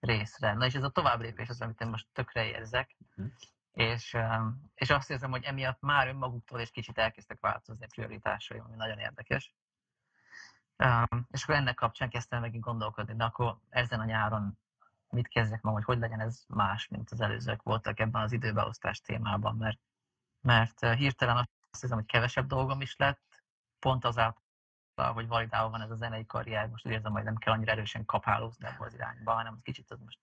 részre. 0.01 0.53
Na 0.53 0.67
és 0.67 0.75
ez 0.75 0.83
a 0.83 0.91
tovább 0.91 1.21
lépés 1.21 1.49
az, 1.49 1.61
amit 1.61 1.81
én 1.81 1.89
most 1.89 2.07
tökre 2.13 2.47
érzek, 2.47 2.97
Mhm. 3.15 3.27
és, 3.73 4.15
um, 4.15 4.71
és 4.75 4.91
azt 4.91 5.11
érzem, 5.11 5.31
hogy 5.31 5.45
emiatt 5.45 5.81
már 5.81 6.09
önmaguktól 6.09 6.61
és 6.61 6.71
kicsit 6.71 6.99
elkezdtek 6.99 7.41
változni 7.41 7.85
a 7.85 7.89
prioritásaim, 7.89 8.65
ami 8.65 8.77
nagyon 8.77 8.99
érdekes. 8.99 9.55
Um, 10.77 11.27
és 11.31 11.43
akkor 11.43 11.55
ennek 11.55 11.75
kapcsán 11.75 12.11
kezdtem 12.11 12.41
megint 12.41 12.65
gondolkodni, 12.65 13.15
de 13.15 13.25
akkor 13.25 13.59
ezen 13.69 14.01
a 14.01 14.05
nyáron 14.05 14.59
mit 15.09 15.29
kezdjek 15.29 15.61
ma, 15.63 15.71
hogy 15.71 15.85
hogy 15.85 15.99
legyen 15.99 16.21
ez 16.21 16.45
más, 16.49 16.89
mint 16.89 17.11
az 17.11 17.21
előzők 17.21 17.63
voltak 17.63 18.01
ebben 18.01 18.23
az 18.23 18.33
időbeosztás 18.33 19.01
témában, 19.01 19.57
mert, 19.57 19.81
mert 20.41 20.83
uh, 20.83 20.95
hirtelen 20.95 21.37
azt 21.37 21.81
hiszem, 21.81 21.97
hogy 21.97 22.07
kevesebb 22.07 22.47
dolgom 22.47 22.81
is 22.81 22.97
lett, 22.97 23.30
pont 23.81 24.05
azáltal, 24.05 24.43
hogy 24.95 25.29
validálva 25.29 25.71
van 25.71 25.81
ez 25.81 25.91
a 25.91 25.97
zenei 25.97 26.27
karrier, 26.27 26.69
most 26.69 26.87
úgy 26.87 26.93
érzem, 26.93 27.13
hogy 27.13 27.25
nem 27.25 27.37
kell 27.37 27.53
annyira 27.53 27.73
erősen 27.73 28.05
kapálózni 28.05 28.67
abba 28.67 28.85
az 28.85 28.95
irányba, 28.95 29.33
hanem 29.33 29.61
kicsit 29.63 29.91
az 29.91 30.01
most 30.01 30.19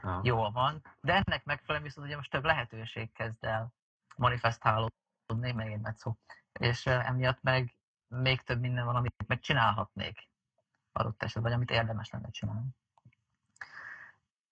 ha. 0.00 0.20
jól 0.22 0.50
van, 0.50 0.82
de 1.00 1.12
ennek 1.12 1.44
megfelelően 1.44 1.82
viszont 1.82 2.06
ugye 2.06 2.16
most 2.16 2.30
több 2.30 2.44
lehetőség 2.44 3.12
kezd 3.12 3.44
el 3.44 3.72
manifestálódni, 4.16 5.52
meg 5.54 5.72
egy 5.72 5.96
szó, 5.96 6.16
és 6.52 6.86
emiatt 6.86 7.42
meg 7.42 7.76
még 8.08 8.42
több 8.42 8.60
minden 8.60 8.84
van, 8.84 8.96
amit 8.96 9.26
megcsinálhatnék 9.26 10.28
adott 10.92 11.22
esetben, 11.22 11.42
vagy 11.42 11.52
amit 11.52 11.70
érdemes 11.70 12.10
lenne 12.10 12.30
csinálni. 12.30 12.68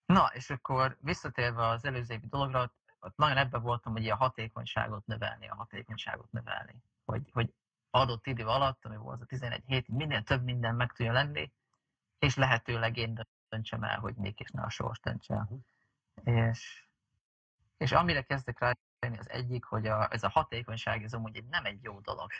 Na, 0.06 0.30
és 0.32 0.50
akkor 0.50 0.96
visszatérve 1.00 1.66
az 1.66 1.84
előző 1.84 2.14
évi 2.14 2.26
dologra, 2.26 2.72
ott 3.00 3.16
nagyon 3.16 3.36
ebben 3.36 3.62
voltam, 3.62 3.92
hogy 3.92 4.08
a 4.08 4.16
hatékonyságot 4.16 5.06
növelni, 5.06 5.48
a 5.48 5.54
hatékonyságot 5.54 6.32
növelni. 6.32 6.82
Hogy, 7.04 7.30
hogy 7.32 7.54
adott 7.90 8.26
idő 8.26 8.46
alatt, 8.46 8.84
ami 8.84 8.96
volt 8.96 9.22
a 9.22 9.24
11 9.24 9.62
hét, 9.66 9.88
minél 9.88 10.22
több 10.22 10.44
minden 10.44 10.74
meg 10.74 10.92
tudja 10.92 11.12
lenni, 11.12 11.52
és 12.18 12.36
lehetőleg 12.36 12.96
én 12.96 13.26
döntsem 13.48 13.82
el, 13.82 13.98
hogy 13.98 14.14
még 14.14 14.40
és 14.40 14.50
ne 14.50 14.62
a 14.62 14.70
sors 14.70 15.00
döntse 15.00 15.34
el. 15.34 15.48
És, 16.24 16.86
és 17.76 17.92
amire 17.92 18.22
kezdek 18.22 18.58
rá 18.58 18.72
az 19.18 19.30
egyik, 19.30 19.64
hogy 19.64 19.86
a, 19.86 20.12
ez 20.12 20.22
a 20.22 20.28
hatékonyság, 20.28 21.02
ez 21.02 21.12
amúgy 21.12 21.44
nem 21.44 21.64
egy 21.64 21.82
jó 21.82 22.00
dolog. 22.00 22.30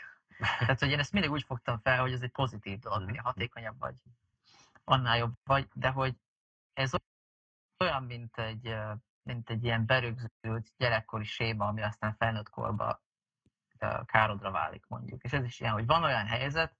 Tehát, 0.59 0.79
hogy 0.79 0.89
én 0.89 0.99
ezt 0.99 1.11
mindig 1.11 1.31
úgy 1.31 1.43
fogtam 1.43 1.79
fel, 1.79 1.99
hogy 1.99 2.13
ez 2.13 2.21
egy 2.21 2.31
pozitív 2.31 2.79
dolog, 2.79 3.05
minél 3.05 3.21
hatékonyabb 3.21 3.79
vagy, 3.79 3.95
annál 4.83 5.17
jobb 5.17 5.33
vagy, 5.43 5.67
de 5.73 5.89
hogy 5.89 6.15
ez 6.73 6.91
olyan, 7.77 8.03
mint 8.03 8.37
egy, 8.37 8.75
mint 9.23 9.49
egy 9.49 9.63
ilyen 9.63 9.85
berögzült 9.85 10.71
gyerekkori 10.77 11.23
séma, 11.23 11.67
ami 11.67 11.81
aztán 11.81 12.15
felnőtt 12.15 12.49
korba 12.49 13.01
károdra 14.05 14.51
válik 14.51 14.85
mondjuk. 14.87 15.23
És 15.23 15.33
ez 15.33 15.43
is 15.43 15.59
ilyen, 15.59 15.73
hogy 15.73 15.85
van 15.85 16.03
olyan 16.03 16.25
helyzet, 16.25 16.75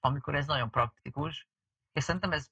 amikor 0.00 0.34
ez 0.34 0.46
nagyon 0.46 0.70
praktikus, 0.70 1.48
és 1.92 2.04
szerintem 2.04 2.32
ez 2.32 2.50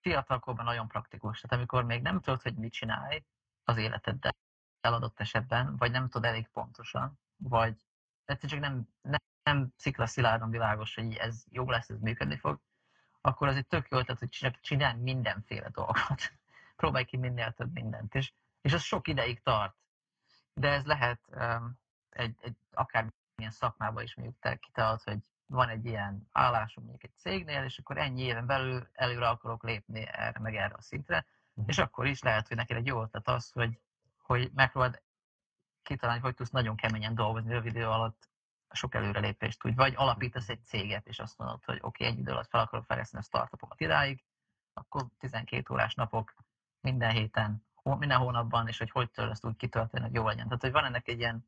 fiatalkorban 0.00 0.64
nagyon 0.64 0.88
praktikus. 0.88 1.40
Tehát 1.40 1.56
amikor 1.56 1.84
még 1.84 2.02
nem 2.02 2.20
tudod, 2.20 2.42
hogy 2.42 2.54
mit 2.54 2.72
csinálj 2.72 3.24
az 3.64 3.76
életeddel 3.76 4.34
eladott 4.80 5.20
esetben, 5.20 5.76
vagy 5.76 5.90
nem 5.90 6.08
tudod 6.08 6.30
elég 6.30 6.48
pontosan, 6.48 7.18
vagy 7.36 7.76
egyszerűen 8.24 8.62
csak 8.62 8.70
nem, 8.70 8.88
nem, 9.02 9.20
nem 9.42 9.72
sziklaszilárdan 9.76 10.50
világos, 10.50 10.94
hogy 10.94 11.14
ez 11.14 11.44
jó 11.48 11.70
lesz, 11.70 11.88
ez 11.88 12.00
működni 12.00 12.36
fog, 12.36 12.60
akkor 13.20 13.48
az 13.48 13.56
egy 13.56 13.66
tök 13.66 13.88
jó 13.88 13.98
ötlet, 13.98 14.18
hogy 14.18 14.56
csinálj 14.60 14.98
mindenféle 14.98 15.68
dolgot. 15.68 16.32
Próbálj 16.76 17.04
ki 17.04 17.16
minél 17.16 17.52
több 17.52 17.72
mindent. 17.72 18.14
És, 18.14 18.32
és 18.60 18.72
az 18.72 18.82
sok 18.82 19.08
ideig 19.08 19.42
tart. 19.42 19.76
De 20.54 20.68
ez 20.68 20.84
lehet 20.84 21.20
um, 21.28 21.78
egy, 22.08 22.36
egy 22.40 22.56
akár 22.72 23.12
milyen 23.42 23.56
szakmában 23.56 24.02
is 24.02 24.14
mondjuk 24.14 24.38
te 24.40 24.56
kitalált, 24.56 25.02
hogy 25.02 25.18
van 25.46 25.68
egy 25.68 25.84
ilyen 25.84 26.28
állásom 26.32 26.84
mondjuk 26.84 27.04
egy 27.04 27.16
cégnél, 27.18 27.64
és 27.64 27.78
akkor 27.78 27.98
ennyi 27.98 28.22
éven 28.22 28.46
belül 28.46 28.88
előre 28.92 29.28
akarok 29.28 29.62
lépni 29.62 30.06
erre 30.06 30.38
meg 30.40 30.56
erre 30.56 30.74
a 30.74 30.82
szintre, 30.82 31.26
uh-huh. 31.50 31.64
és 31.68 31.78
akkor 31.78 32.06
is 32.06 32.22
lehet, 32.22 32.48
hogy 32.48 32.56
neked 32.56 32.76
egy 32.76 32.86
jó 32.86 33.02
ötlet 33.02 33.28
az, 33.28 33.50
hogy, 33.50 33.78
hogy 34.18 34.50
megpróbáld 34.54 35.02
kitalálni, 35.82 36.20
hogy 36.20 36.34
tudsz 36.34 36.50
nagyon 36.50 36.76
keményen 36.76 37.14
dolgozni 37.14 37.52
rövid 37.52 37.74
idő 37.74 37.86
alatt 37.86 38.30
sok 38.70 38.94
előrelépést 38.94 39.64
úgy, 39.64 39.74
vagy 39.74 39.94
alapítasz 39.96 40.48
egy 40.48 40.64
céget, 40.64 41.06
és 41.06 41.18
azt 41.18 41.38
mondod, 41.38 41.64
hogy 41.64 41.78
oké, 41.80 42.04
okay, 42.04 42.06
egy 42.06 42.18
idő 42.18 42.32
alatt 42.32 42.48
fel 42.48 42.60
akarok 42.60 42.84
fejleszteni 42.84 43.22
a 43.22 43.26
startupokat 43.26 43.80
idáig, 43.80 44.24
akkor 44.72 45.06
12 45.18 45.74
órás 45.74 45.94
napok 45.94 46.34
minden 46.80 47.10
héten, 47.10 47.66
minden 47.82 48.18
hónapban, 48.18 48.68
és 48.68 48.78
hogy 48.78 48.90
hogy 48.90 49.10
tudod 49.10 49.30
ezt 49.30 49.44
úgy 49.44 49.56
kitölteni, 49.56 50.04
hogy 50.04 50.14
jó 50.14 50.26
legyen. 50.26 50.44
Tehát, 50.44 50.62
hogy 50.62 50.72
van 50.72 50.84
ennek 50.84 51.08
egy 51.08 51.18
ilyen 51.18 51.46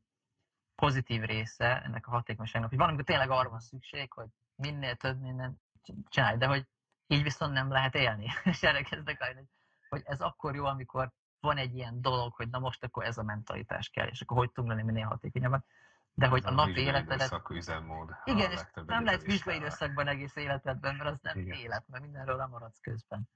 pozitív 0.75 1.21
része 1.21 1.81
ennek 1.83 2.07
a 2.07 2.11
hatékonyságnak, 2.11 2.69
hogy 2.69 2.79
valamikor 2.79 3.05
tényleg 3.05 3.29
arra 3.29 3.49
van 3.49 3.59
szükség, 3.59 4.11
hogy 4.13 4.27
minél 4.55 4.95
több 4.95 5.19
minden 5.19 5.61
csinálj, 6.09 6.37
de 6.37 6.45
hogy 6.45 6.65
így 7.07 7.23
viszont 7.23 7.53
nem 7.53 7.71
lehet 7.71 7.95
élni. 7.95 8.27
És 8.43 8.63
erre 8.63 8.81
kezdek 8.81 9.23
hogy, 9.23 9.45
hogy 9.89 10.01
ez 10.05 10.21
akkor 10.21 10.55
jó, 10.55 10.65
amikor 10.65 11.11
van 11.39 11.57
egy 11.57 11.75
ilyen 11.75 12.01
dolog, 12.01 12.33
hogy 12.33 12.49
na 12.49 12.59
most 12.59 12.83
akkor 12.83 13.03
ez 13.03 13.17
a 13.17 13.23
mentalitás 13.23 13.89
kell, 13.89 14.07
és 14.07 14.21
akkor 14.21 14.37
hogy 14.37 14.51
tudunk 14.51 14.73
lenni 14.73 14.85
minél 14.85 15.05
hatékonyabban. 15.05 15.65
De 16.13 16.27
hogy 16.27 16.45
a, 16.45 16.47
a 16.47 16.51
napi 16.51 16.79
életedet... 16.79 17.41
üzemmód. 17.49 18.09
Igen, 18.23 18.51
és 18.51 18.61
nem 18.85 19.03
lehet 19.03 19.21
vizsgai 19.21 19.55
időszakban 19.55 20.07
egész 20.07 20.35
életedben, 20.35 20.95
mert 20.95 21.09
az 21.09 21.19
nem 21.21 21.37
Igen. 21.37 21.57
élet, 21.57 21.87
mert 21.87 22.03
mindenről 22.03 22.35
lemaradsz 22.35 22.79
közben. 22.79 23.29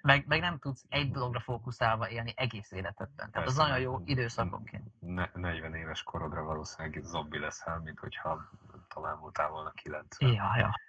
Meg, 0.00 0.26
meg 0.26 0.40
nem 0.40 0.58
tudsz 0.58 0.84
egy 0.88 1.10
dologra 1.10 1.40
fókuszálva 1.40 2.08
élni 2.08 2.32
egész 2.36 2.70
életedben. 2.70 3.30
Tehát 3.30 3.48
az 3.48 3.56
nagyon 3.56 3.78
jó 3.78 4.00
időszakonként. 4.04 5.00
Ne, 5.00 5.30
40 5.34 5.74
éves 5.74 6.02
korodra 6.02 6.42
valószínűleg 6.42 7.02
zombi 7.02 7.38
leszel, 7.38 7.78
mint 7.78 7.98
hogyha 7.98 8.50
talán 8.88 9.20
voltál 9.20 9.48
volna 9.48 9.70
90. 9.70 10.32
Ja, 10.32 10.56
ja. 10.56 10.80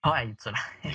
Ha 0.00 0.16
eljutsz 0.16 0.46
oda. 0.46 0.58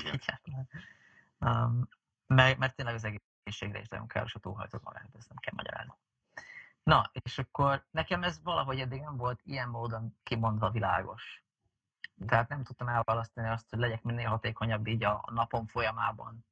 um, 1.39 1.87
meg, 2.27 2.57
mert 2.57 2.75
tényleg 2.75 2.95
az 2.95 3.03
egészségre 3.03 3.79
is 3.79 3.87
nagyon 3.87 4.07
káros, 4.07 4.35
a 4.35 4.39
túlhajtod 4.39 4.81
magát, 4.83 5.09
ezt 5.17 5.29
nem 5.29 5.37
kell 5.37 5.53
magyarázni. 5.55 5.93
Na, 6.83 7.09
és 7.11 7.37
akkor 7.37 7.85
nekem 7.91 8.23
ez 8.23 8.43
valahogy 8.43 8.79
eddig 8.79 9.01
nem 9.01 9.17
volt 9.17 9.39
ilyen 9.43 9.69
módon 9.69 10.17
kimondva 10.23 10.69
világos. 10.69 11.43
Tehát 12.27 12.49
nem 12.49 12.63
tudtam 12.63 12.87
elválasztani 12.87 13.47
azt, 13.47 13.69
hogy 13.69 13.79
legyek 13.79 14.03
minél 14.03 14.27
hatékonyabb 14.27 14.87
így 14.87 15.03
a 15.03 15.23
napom 15.31 15.67
folyamában, 15.67 16.45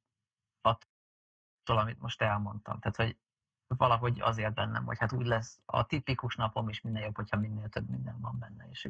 attól, 0.66 1.78
amit 1.78 2.00
most 2.00 2.22
elmondtam. 2.22 2.78
Tehát, 2.80 2.96
hogy 2.96 3.18
valahogy 3.66 4.20
azért 4.20 4.54
bennem, 4.54 4.84
hogy 4.84 4.98
hát 4.98 5.12
úgy 5.12 5.26
lesz 5.26 5.60
a 5.64 5.86
tipikus 5.86 6.36
napom 6.36 6.68
is 6.68 6.80
minél 6.80 7.02
jobb, 7.02 7.16
hogyha 7.16 7.36
minél 7.36 7.68
több 7.68 7.88
minden 7.88 8.20
van 8.20 8.38
benne. 8.38 8.66
És 8.70 8.88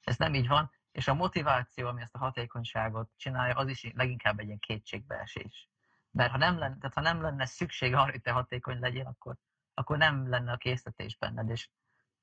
ez 0.00 0.16
nem 0.16 0.34
így 0.34 0.48
van, 0.48 0.70
és 0.92 1.08
a 1.08 1.14
motiváció, 1.14 1.88
ami 1.88 2.02
ezt 2.02 2.14
a 2.14 2.18
hatékonyságot 2.18 3.10
csinálja, 3.16 3.54
az 3.54 3.68
is 3.68 3.90
leginkább 3.94 4.38
egy 4.38 4.46
ilyen 4.46 4.58
kétségbeesés. 4.58 5.68
Mert 6.10 6.30
ha 6.30 6.36
nem 6.36 6.58
lenne, 6.58 6.76
tehát 6.76 6.94
ha 6.94 7.00
nem 7.00 7.20
lenne 7.20 7.46
szükség 7.46 7.94
arra, 7.94 8.10
hogy 8.10 8.20
te 8.20 8.30
hatékony 8.30 8.78
legyél, 8.78 9.06
akkor, 9.06 9.36
akkor 9.74 9.96
nem 9.96 10.28
lenne 10.28 10.52
a 10.52 10.56
készítés 10.56 11.16
benned, 11.16 11.50
és, 11.50 11.68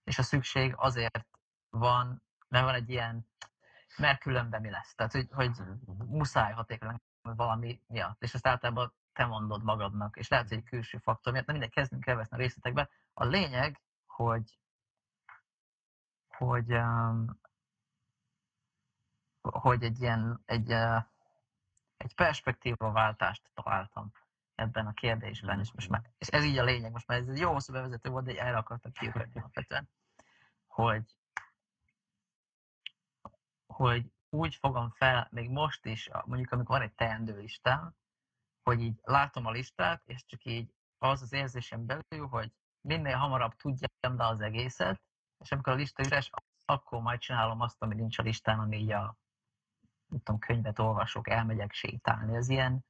és 0.04 0.18
a 0.18 0.24
szükség 0.24 0.74
azért 0.78 1.28
van, 1.70 2.24
mert 2.48 2.66
van 2.66 2.74
egy 2.74 2.90
ilyen, 2.90 3.28
mert 3.98 4.20
különben 4.20 4.62
mi 4.62 4.70
lesz. 4.70 4.96
Tehát, 4.96 5.12
hogy, 5.12 5.28
hogy 5.32 5.52
muszáj 6.08 6.54
hatékony 6.54 7.02
valami 7.22 7.82
miatt, 7.88 8.22
és 8.24 8.34
ezt 8.34 8.48
általában 8.48 8.94
te 9.14 9.26
mondod 9.26 9.64
magadnak, 9.64 10.18
és 10.18 10.28
lehet, 10.28 10.48
hogy 10.48 10.58
egy 10.58 10.64
külső 10.64 10.98
faktor 10.98 11.34
miatt, 11.34 11.46
nem 11.46 11.56
mindegy, 11.56 11.74
kezdünk 11.74 12.06
elveszni 12.06 12.38
a 12.38 12.40
részletekbe. 12.40 12.90
A 13.14 13.26
lényeg, 13.26 13.82
hogy, 14.06 14.58
hogy, 16.28 16.76
hogy 19.42 19.84
egy 19.84 20.02
ilyen, 20.02 20.42
egy, 20.46 20.72
uh, 20.72 21.04
egy 21.98 22.16
perspektívaváltást 22.16 23.50
találtam 23.54 24.12
ebben 24.56 24.88
a 24.88 24.94
kérdésben, 24.94 25.60
és, 25.60 25.72
most 25.72 25.90
már, 25.90 26.02
és 26.18 26.28
ez 26.28 26.44
így 26.44 26.58
a 26.58 26.64
lényeg, 26.64 26.92
most 26.92 27.08
már 27.08 27.18
ez 27.18 27.28
egy 27.28 27.40
jó 27.40 27.52
hosszú 27.52 27.74
bevezető 27.74 28.10
volt, 28.10 28.26
de 28.26 28.42
erre 28.42 28.58
akartak 28.58 28.94
kiugrani 28.94 29.32
alapvetően, 29.34 29.90
hogy, 30.68 31.16
hogy 33.66 34.12
úgy 34.34 34.56
fogom 34.56 34.90
fel, 34.90 35.28
még 35.32 35.50
most 35.50 35.86
is, 35.86 36.10
mondjuk 36.26 36.52
amikor 36.52 36.78
van 36.78 36.88
egy 36.88 36.94
teendő 36.94 37.38
listám, 37.38 37.96
hogy 38.64 38.82
így 38.82 39.00
látom 39.04 39.46
a 39.46 39.52
listát, 39.52 40.02
és 40.06 40.26
csak 40.26 40.46
így 40.46 40.74
az 40.98 41.22
az 41.22 41.34
érzésem 41.34 41.86
belül, 41.86 42.28
hogy 42.28 42.52
minél 42.82 43.18
hamarabb 43.18 43.56
tudjam 43.56 44.16
be 44.16 44.26
az 44.26 44.42
egészet, 44.42 45.02
és 45.40 45.52
amikor 45.52 45.74
a 45.74 45.76
lista 45.76 46.04
üres, 46.06 46.30
akkor 46.66 47.02
majd 47.02 47.20
csinálom 47.20 47.62
azt, 47.62 47.82
ami 47.82 47.96
nincs 47.96 48.18
a 48.18 48.22
listán, 48.22 48.60
ami 48.60 48.78
így 48.78 48.92
a 48.92 49.18
nem 50.08 50.20
tudom, 50.20 50.40
könyvet 50.40 50.80
olvasok, 50.80 51.30
elmegyek 51.30 51.74
sétálni. 51.74 52.36
Ez 52.36 52.50
ilyen 52.50 52.86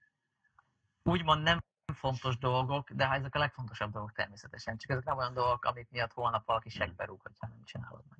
úgymond 1.03 1.43
nem 1.43 1.59
fontos 1.93 2.37
dolgok, 2.37 2.91
de 2.91 3.07
hát 3.07 3.19
ezek 3.19 3.35
a 3.35 3.39
legfontosabb 3.39 3.91
dolgok 3.91 4.11
természetesen. 4.11 4.77
Csak 4.77 4.91
ezek 4.91 5.03
nem 5.03 5.17
olyan 5.17 5.33
dolgok, 5.33 5.65
amit 5.65 5.91
miatt 5.91 6.13
holnap 6.13 6.45
valaki 6.45 6.69
segbe 6.69 7.05
rúg, 7.05 7.21
hogyha 7.21 7.47
nem 7.47 7.63
csinálod 7.63 8.03
meg. 8.09 8.19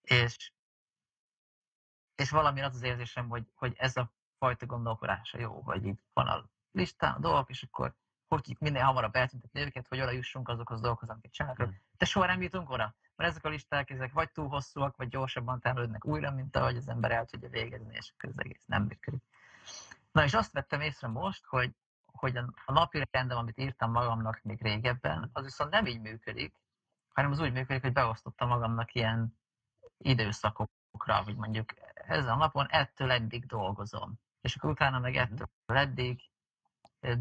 És 0.00 0.52
és 2.16 2.30
valami 2.30 2.60
az 2.60 2.74
az 2.74 2.82
érzésem, 2.82 3.28
hogy, 3.28 3.46
hogy 3.54 3.74
ez 3.78 3.96
a 3.96 4.12
fajta 4.38 4.66
gondolkodása 4.66 5.38
jó, 5.38 5.60
hogy 5.60 5.84
így 5.84 5.98
van 6.12 6.26
a 6.26 6.50
listán 6.72 7.14
a 7.14 7.18
dolgok, 7.18 7.50
és 7.50 7.62
akkor 7.62 7.94
hogy 8.28 8.40
tudjuk 8.40 8.60
minél 8.60 8.82
hamarabb 8.82 9.14
eltüntetni 9.14 9.60
őket, 9.60 9.88
hogy 9.88 10.00
oda 10.00 10.10
jussunk 10.10 10.48
azokhoz 10.48 10.78
a 10.78 10.82
dolgokhoz, 10.82 11.08
amiket 11.08 11.32
csinálunk. 11.32 11.80
De 11.98 12.04
soha 12.04 12.26
nem 12.26 12.42
jutunk 12.42 12.70
oda, 12.70 12.94
mert 13.16 13.30
ezek 13.30 13.44
a 13.44 13.48
listák 13.48 13.90
ezek 13.90 14.12
vagy 14.12 14.30
túl 14.30 14.48
hosszúak, 14.48 14.96
vagy 14.96 15.08
gyorsabban 15.08 15.60
termelődnek 15.60 16.04
újra, 16.04 16.30
mint 16.30 16.56
ahogy 16.56 16.76
az 16.76 16.88
ember 16.88 17.10
el 17.10 17.24
tudja 17.24 17.48
végezni, 17.48 17.94
és 17.94 18.12
az 18.18 18.32
egész 18.36 18.64
nem 18.66 18.82
működik. 18.82 19.22
Na 20.12 20.24
és 20.24 20.34
azt 20.34 20.52
vettem 20.52 20.80
észre 20.80 21.08
most, 21.08 21.44
hogy, 21.44 21.74
hogy 22.04 22.36
a 22.36 22.72
napi 22.72 23.08
rendem, 23.10 23.38
amit 23.38 23.58
írtam 23.58 23.90
magamnak 23.90 24.40
még 24.42 24.62
régebben, 24.62 25.30
az 25.32 25.44
viszont 25.44 25.70
nem 25.70 25.86
így 25.86 26.00
működik, 26.00 26.54
hanem 27.08 27.30
az 27.30 27.40
úgy 27.40 27.52
működik, 27.52 27.82
hogy 27.82 27.92
beosztottam 27.92 28.48
magamnak 28.48 28.94
ilyen 28.94 29.38
időszakok 29.98 30.70
napokra, 30.96 31.22
hogy 31.22 31.36
mondjuk 31.36 31.74
ezen 31.94 32.32
a 32.32 32.36
napon 32.36 32.66
ettől 32.68 33.10
eddig 33.10 33.46
dolgozom, 33.46 34.20
és 34.40 34.56
akkor 34.56 34.70
utána 34.70 34.98
meg 34.98 35.16
ettől 35.16 35.48
eddig 35.66 36.20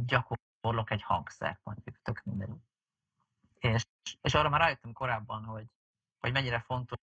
gyakorlok 0.05 0.91
egy 0.91 1.01
hangszert, 1.01 1.59
mondjuk, 1.63 2.01
tök 2.01 2.23
mindegy. 2.23 2.55
És, 3.59 3.85
és 4.21 4.33
arra 4.33 4.49
már 4.49 4.59
rájöttem 4.59 4.93
korábban, 4.93 5.43
hogy, 5.43 5.65
hogy 6.19 6.31
mennyire 6.31 6.59
fontos, 6.59 6.99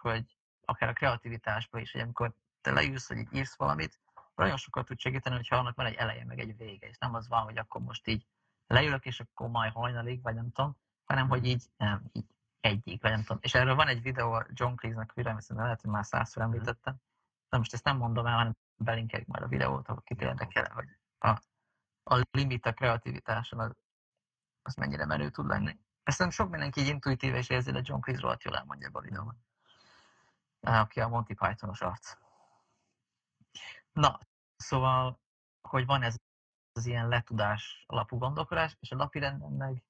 hogy 0.00 0.36
akár 0.64 0.88
a 0.88 0.92
kreativitásban 0.92 1.80
is, 1.80 1.92
hogy 1.92 2.00
amikor 2.00 2.34
te 2.60 2.72
leülsz, 2.72 3.08
hogy 3.08 3.18
így 3.18 3.34
írsz 3.34 3.56
valamit, 3.56 4.00
nagyon 4.34 4.56
sokat 4.56 4.86
tud 4.86 4.98
segíteni, 4.98 5.36
hogyha 5.36 5.56
annak 5.56 5.76
van 5.76 5.86
egy 5.86 5.94
eleje, 5.94 6.24
meg 6.24 6.38
egy 6.38 6.56
vége, 6.56 6.88
és 6.88 6.98
nem 6.98 7.14
az 7.14 7.28
van, 7.28 7.42
hogy 7.42 7.58
akkor 7.58 7.80
most 7.80 8.06
így 8.06 8.26
leülök, 8.66 9.04
és 9.04 9.20
akkor 9.20 9.48
majd 9.48 9.72
hajnalig, 9.72 10.22
vagy 10.22 10.34
nem 10.34 10.52
tudom, 10.52 10.76
hanem 11.04 11.28
hogy 11.28 11.44
így, 11.44 11.64
nem, 11.76 12.10
így 12.12 12.26
egyik, 12.60 13.02
vagy 13.02 13.10
nem 13.10 13.22
tudom. 13.22 13.38
És 13.40 13.54
erről 13.54 13.74
van 13.74 13.88
egy 13.88 14.02
videó 14.02 14.44
John 14.52 14.74
Cleese-nek 14.74 15.12
viszont 15.12 15.60
lehet, 15.60 15.80
hogy 15.80 15.90
már 15.90 16.04
százszor 16.04 16.42
említettem. 16.42 16.96
De 17.48 17.56
most 17.56 17.72
ezt 17.72 17.84
nem 17.84 17.96
mondom 17.96 18.26
el, 18.26 18.36
hanem 18.36 18.56
belinkeljük 18.76 19.28
majd 19.28 19.42
a 19.42 19.48
videót, 19.48 19.88
ahol 19.88 20.02
kit 20.02 20.20
érdekel, 20.20 20.72
hogy 20.74 20.88
a, 21.18 21.28
a 22.14 22.26
limit 22.30 22.66
a 22.66 22.72
kreativitáson 22.72 23.60
az, 23.60 23.76
az 24.62 24.74
mennyire 24.74 25.06
menő 25.06 25.30
tud 25.30 25.46
lenni. 25.46 25.78
Ezt 26.02 26.30
sok 26.30 26.50
mindenki 26.50 26.80
így 26.80 26.86
intuitív 26.86 27.34
és 27.34 27.48
érzi, 27.48 27.70
de 27.70 27.80
John 27.82 28.00
Cleese 28.00 28.22
rohadt 28.22 28.42
jól 28.42 28.56
elmondja 28.56 28.90
a 28.92 29.00
videóban. 29.00 29.44
Aki 30.60 31.00
a 31.00 31.08
Monty 31.08 31.34
Pythonos 31.34 31.80
arc. 31.80 32.16
Na, 33.92 34.18
szóval, 34.56 35.20
hogy 35.60 35.86
van 35.86 36.02
ez 36.02 36.16
az 36.72 36.86
ilyen 36.86 37.08
letudás 37.08 37.84
alapú 37.86 38.18
gondolkodás, 38.18 38.76
és 38.80 38.90
a 38.90 38.96
napirenden 38.96 39.52
meg, 39.52 39.82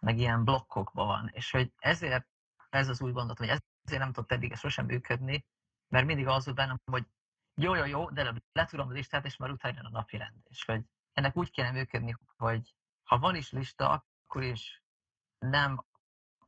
meg 0.00 0.18
ilyen 0.18 0.44
blokkokban 0.44 1.06
van. 1.06 1.28
És 1.32 1.50
hogy 1.50 1.72
ezért 1.78 2.26
ez 2.70 2.88
az 2.88 3.00
új 3.00 3.12
gondot, 3.12 3.38
hogy 3.38 3.48
ezért 3.48 4.02
nem 4.02 4.12
tudott 4.12 4.32
eddig 4.32 4.54
sosem 4.54 4.86
működni, 4.86 5.46
mert 5.88 6.06
mindig 6.06 6.26
az 6.26 6.44
volt 6.44 6.56
bennem, 6.56 6.80
hogy 6.90 7.06
jó, 7.54 7.74
jó, 7.74 7.84
jó, 7.84 8.10
de 8.10 8.34
letudom 8.52 8.88
a 8.88 8.92
listát, 8.92 9.24
és 9.24 9.36
már 9.36 9.50
utána 9.50 9.80
a 9.82 9.90
napi 9.90 10.16
rend. 10.16 10.42
És 10.44 10.64
hogy 10.64 10.84
ennek 11.12 11.36
úgy 11.36 11.50
kéne 11.50 11.70
működni, 11.70 12.16
hogy 12.36 12.74
ha 13.04 13.18
van 13.18 13.34
is 13.34 13.50
lista, 13.50 13.90
akkor 13.90 14.42
is 14.42 14.82
nem 15.38 15.84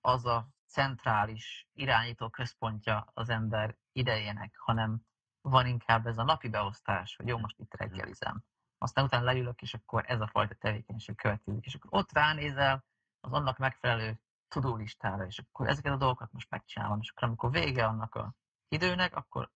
az 0.01 0.27
a 0.27 0.49
centrális 0.67 1.69
irányító 1.73 2.31
központja 2.31 3.11
az 3.15 3.29
ember 3.29 3.77
idejének, 3.93 4.57
hanem 4.57 5.01
van 5.41 5.67
inkább 5.67 6.07
ez 6.07 6.19
a 6.19 6.25
napi 6.25 6.49
beosztás, 6.49 7.17
hogy 7.17 7.27
jó, 7.27 7.39
most 7.39 7.59
itt 7.59 7.75
reggelizem. 7.75 8.45
Aztán 8.79 9.05
utána 9.05 9.25
leülök, 9.25 9.63
és 9.63 9.75
akkor 9.75 10.05
ez 10.07 10.21
a 10.21 10.27
fajta 10.27 10.55
tevékenység 10.55 11.17
következik. 11.17 11.65
És 11.65 11.75
akkor 11.75 11.99
ott 11.99 12.13
ránézel 12.13 12.85
az 13.23 13.33
annak 13.33 13.59
megfelelő 13.59 14.21
tudulistára, 14.49 15.27
és 15.27 15.39
akkor 15.39 15.69
ezeket 15.69 15.93
a 15.93 15.97
dolgokat 15.97 16.33
most 16.33 16.51
megcsinálom. 16.51 16.99
És 17.01 17.11
akkor 17.11 17.29
amikor 17.29 17.51
vége 17.51 17.87
annak 17.87 18.15
a 18.15 18.35
időnek, 18.69 19.17
akkor 19.17 19.51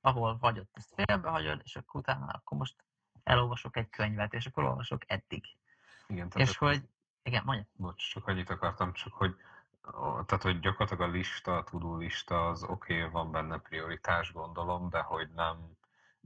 ahol 0.00 0.38
vagy 0.38 0.58
ott 0.58 0.76
ezt 0.76 0.94
félbehagyod, 0.94 1.60
és 1.64 1.76
akkor 1.76 2.00
utána 2.00 2.26
akkor 2.26 2.58
most 2.58 2.84
elolvasok 3.22 3.76
egy 3.76 3.90
könyvet, 3.90 4.32
és 4.32 4.46
akkor 4.46 4.64
olvasok 4.64 5.02
eddig. 5.06 5.44
Igen, 6.06 6.28
tehát 6.28 6.48
és 6.48 6.56
hogy, 6.56 6.88
igen, 7.22 7.42
mondja. 7.44 7.66
Bocs, 7.72 8.10
csak 8.10 8.26
annyit 8.26 8.50
akartam, 8.50 8.92
csak 8.92 9.12
hogy 9.12 9.36
tehát, 10.26 10.42
hogy 10.42 10.60
gyakorlatilag 10.60 11.08
a 11.08 11.12
lista, 11.12 11.56
a 11.56 11.64
tudó 11.64 11.96
lista 11.96 12.48
az 12.48 12.62
oké, 12.62 12.98
okay, 12.98 13.10
van 13.10 13.30
benne 13.30 13.58
prioritás, 13.58 14.32
gondolom, 14.32 14.88
de 14.88 15.00
hogy 15.00 15.30
nem, 15.34 15.76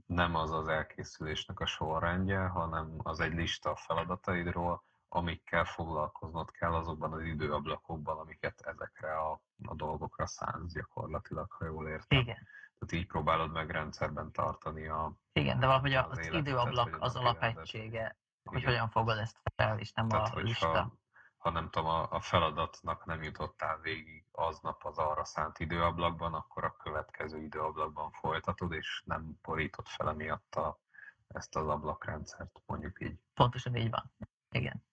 nem 0.05 0.35
az 0.35 0.51
az 0.51 0.67
elkészülésnek 0.67 1.59
a 1.59 1.65
sorrendje, 1.65 2.47
hanem 2.47 2.93
az 3.03 3.19
egy 3.19 3.33
lista 3.33 3.71
a 3.71 3.75
feladataidról, 3.75 4.83
amikkel 5.09 5.65
foglalkoznod 5.65 6.51
kell 6.51 6.73
azokban 6.73 7.13
az 7.13 7.21
időablakokban, 7.21 8.17
amiket 8.17 8.61
ezekre 8.61 9.17
a, 9.17 9.41
a 9.65 9.75
dolgokra 9.75 10.27
szánsz 10.27 10.73
gyakorlatilag, 10.73 11.51
ha 11.51 11.65
jól 11.65 11.87
értem. 11.87 12.19
Igen. 12.19 12.47
Tehát 12.79 13.03
így 13.03 13.07
próbálod 13.07 13.51
meg 13.51 13.69
rendszerben 13.69 14.31
tartani 14.31 14.87
a 14.87 15.13
Igen, 15.33 15.59
de 15.59 15.65
valahogy 15.65 15.93
az, 15.93 16.17
az 16.17 16.29
időablak 16.31 16.97
az 16.99 17.15
alapegysége, 17.15 18.17
hogy 18.43 18.63
hogyan 18.63 18.89
fogod 18.89 19.17
ezt 19.17 19.37
fel, 19.55 19.79
és 19.79 19.91
nem 19.91 20.07
Tehát, 20.07 20.35
a 20.35 20.39
lista 20.39 20.97
ha 21.39 21.49
nem 21.49 21.69
tudom, 21.69 21.89
a, 21.89 22.11
a 22.11 22.19
feladatnak 22.19 23.05
nem 23.05 23.23
jutottál 23.23 23.79
végig 23.79 24.25
aznap 24.31 24.85
az 24.85 24.97
arra 24.97 25.25
szánt 25.25 25.59
időablakban, 25.59 26.33
akkor 26.33 26.63
a 26.63 26.75
következő 26.75 27.43
időablakban 27.43 28.11
folytatod, 28.11 28.71
és 28.71 29.01
nem 29.05 29.39
borított 29.41 29.87
fel 29.87 30.09
emiatt 30.09 30.55
a, 30.55 30.79
ezt 31.27 31.55
az 31.55 31.67
ablakrendszert, 31.67 32.61
mondjuk 32.65 33.01
így. 33.01 33.19
Pontosan 33.33 33.75
így 33.75 33.89
van. 33.89 34.11
Igen. 34.51 34.83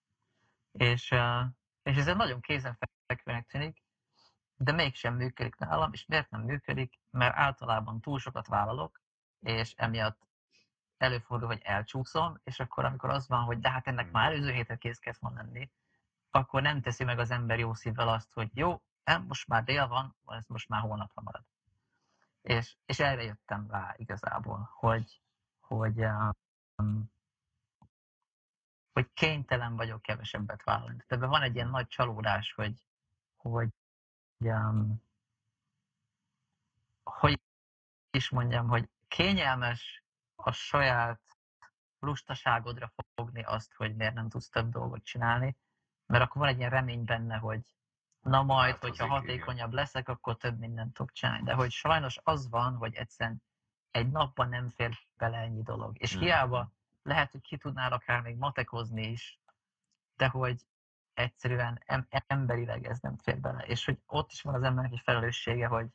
És, 0.77 1.11
és 1.83 1.97
ez 1.97 2.07
egy 2.07 2.15
nagyon 2.15 2.41
kézenfekvőnek 2.41 3.47
tűnik, 3.47 3.83
de 4.55 4.71
mégsem 4.71 5.15
működik 5.15 5.55
nálam, 5.55 5.93
és 5.93 6.05
miért 6.05 6.29
nem 6.29 6.41
működik? 6.41 6.99
Mert 7.11 7.35
általában 7.35 8.01
túl 8.01 8.19
sokat 8.19 8.47
vállalok, 8.47 9.01
és 9.39 9.73
emiatt 9.75 10.27
előfordul, 10.97 11.47
hogy 11.47 11.61
elcsúszom, 11.63 12.39
és 12.43 12.59
akkor 12.59 12.85
amikor 12.85 13.09
az 13.09 13.27
van, 13.27 13.43
hogy 13.43 13.59
de 13.59 13.69
hát 13.69 13.87
ennek 13.87 14.11
már 14.11 14.31
előző 14.31 14.51
héten 14.51 14.77
kész 14.77 14.99
kellett 14.99 15.19
volna 15.19 15.41
lenni, 15.41 15.71
akkor 16.29 16.61
nem 16.61 16.81
teszi 16.81 17.03
meg 17.03 17.19
az 17.19 17.31
ember 17.31 17.59
jó 17.59 17.73
szívvel 17.73 18.07
azt, 18.07 18.33
hogy 18.33 18.49
jó, 18.53 18.81
nem, 19.03 19.23
most 19.23 19.47
már 19.47 19.63
dél 19.63 19.87
van, 19.87 20.15
ez 20.25 20.47
most 20.47 20.69
már 20.69 20.81
hónapra 20.81 21.21
marad. 21.21 21.43
És, 22.41 22.75
és 22.85 22.99
erre 22.99 23.23
jöttem 23.23 23.67
rá 23.69 23.93
igazából, 23.97 24.69
hogy, 24.73 25.21
hogy, 25.59 26.05
um, 26.75 27.11
hogy 28.97 29.13
kénytelen 29.13 29.75
vagyok 29.75 30.01
kevesebbet 30.01 30.63
vállalni. 30.63 30.95
Tehát 30.95 31.11
ebben 31.11 31.29
van 31.29 31.41
egy 31.41 31.55
ilyen 31.55 31.69
nagy 31.69 31.87
csalódás, 31.87 32.53
hogy, 32.53 32.73
hogy, 33.35 33.69
um, 34.37 35.03
hogy 37.03 37.41
is 38.11 38.29
mondjam, 38.29 38.67
hogy 38.67 38.89
kényelmes 39.07 40.03
a 40.35 40.51
saját 40.51 41.21
lustaságodra 41.99 42.93
fogni 43.15 43.43
azt, 43.43 43.73
hogy 43.73 43.95
miért 43.95 44.13
nem 44.13 44.29
tudsz 44.29 44.49
több 44.49 44.69
dolgot 44.69 45.03
csinálni, 45.03 45.57
mert 46.05 46.23
akkor 46.23 46.41
van 46.41 46.49
egy 46.49 46.57
ilyen 46.57 46.69
remény 46.69 47.03
benne, 47.03 47.37
hogy 47.37 47.61
na 48.21 48.43
majd, 48.43 48.71
hát 48.71 48.81
hogyha 48.81 49.07
hatékonyabb 49.07 49.71
igen. 49.71 49.83
leszek, 49.83 50.09
akkor 50.09 50.37
több 50.37 50.59
mindent 50.59 50.93
tudok 50.93 51.11
csinálni. 51.11 51.43
De 51.43 51.53
hogy 51.53 51.71
sajnos 51.71 52.19
az 52.23 52.49
van, 52.49 52.75
hogy 52.75 52.95
egyszerűen 52.95 53.43
egy 53.91 54.09
napban 54.09 54.49
nem 54.49 54.69
fér 54.69 54.97
bele 55.17 55.37
ennyi 55.37 55.61
dolog. 55.61 56.01
És 56.01 56.11
hmm. 56.11 56.21
hiába 56.21 56.71
lehet, 57.07 57.31
hogy 57.31 57.41
ki 57.41 57.57
tudnál 57.57 57.91
akár 57.91 58.21
még 58.21 58.37
matekozni 58.37 59.07
is, 59.07 59.39
de 60.15 60.27
hogy 60.27 60.61
egyszerűen 61.13 61.81
em- 61.85 62.23
emberileg 62.27 62.85
ez 62.85 62.99
nem 62.99 63.17
fér 63.17 63.39
bele. 63.39 63.65
És 63.65 63.85
hogy 63.85 63.99
ott 64.05 64.31
is 64.31 64.41
van 64.41 64.53
az 64.53 64.63
embernek 64.63 64.91
egy 64.91 65.01
felelőssége, 65.03 65.67
hogy, 65.67 65.87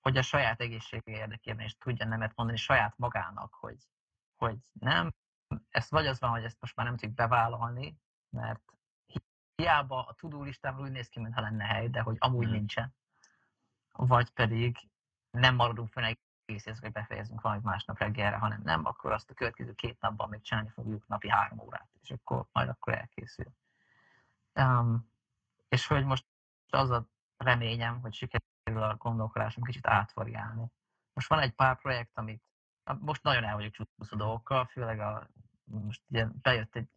hogy 0.00 0.16
a 0.16 0.22
saját 0.22 0.60
egészsége 0.60 1.12
érdekében 1.12 1.64
is 1.64 1.76
tudja 1.76 2.06
nemet 2.06 2.32
mondani 2.34 2.58
saját 2.58 2.98
magának, 2.98 3.54
hogy, 3.54 3.78
hogy 4.36 4.56
nem, 4.72 5.14
ez 5.68 5.90
vagy 5.90 6.06
az 6.06 6.20
van, 6.20 6.30
hogy 6.30 6.44
ezt 6.44 6.60
most 6.60 6.76
már 6.76 6.86
nem 6.86 6.96
tudjuk 6.96 7.16
bevállalni, 7.16 7.98
mert 8.30 8.62
hiába 9.54 10.04
a 10.06 10.14
tudó 10.14 10.42
listámról 10.42 10.84
úgy 10.84 10.92
néz 10.92 11.08
ki, 11.08 11.20
mintha 11.20 11.40
lenne 11.40 11.64
hely, 11.64 11.88
de 11.88 12.00
hogy 12.00 12.16
amúgy 12.18 12.46
mm. 12.46 12.50
nincsen. 12.50 12.94
Vagy 13.92 14.30
pedig 14.30 14.88
nem 15.30 15.54
maradunk 15.54 15.88
fel 15.88 16.18
egész 16.46 16.80
hogy 16.80 16.92
befejezünk 16.92 17.40
valamit 17.40 17.64
másnap 17.64 17.98
reggelre, 17.98 18.36
hanem 18.36 18.60
nem, 18.64 18.84
akkor 18.84 19.12
azt 19.12 19.30
a 19.30 19.34
következő 19.34 19.72
két 19.72 20.00
napban 20.00 20.28
még 20.28 20.40
csinálni 20.40 20.70
fogjuk 20.70 21.06
napi 21.06 21.28
három 21.28 21.58
órát, 21.58 21.88
és 22.02 22.10
akkor 22.10 22.46
majd 22.52 22.68
akkor 22.68 22.94
elkészül. 22.94 23.52
Um, 24.54 25.10
és 25.68 25.86
hogy 25.86 26.04
most 26.04 26.26
az 26.70 26.90
a 26.90 27.08
reményem, 27.36 28.00
hogy 28.00 28.14
sikerül 28.14 28.82
a 28.82 28.96
gondolkodásom 28.96 29.64
kicsit 29.64 29.86
átvariálni. 29.86 30.72
Most 31.12 31.28
van 31.28 31.38
egy 31.38 31.54
pár 31.54 31.76
projekt, 31.76 32.18
amit 32.18 32.42
most 32.98 33.22
nagyon 33.22 33.44
el 33.44 33.54
vagyok 33.54 33.72
csúszó 33.72 34.16
dolgokkal, 34.16 34.66
főleg 34.66 35.00
a, 35.00 35.28
most 35.64 36.02
ugye 36.08 36.26
bejött 36.42 36.76
egy 36.76 36.88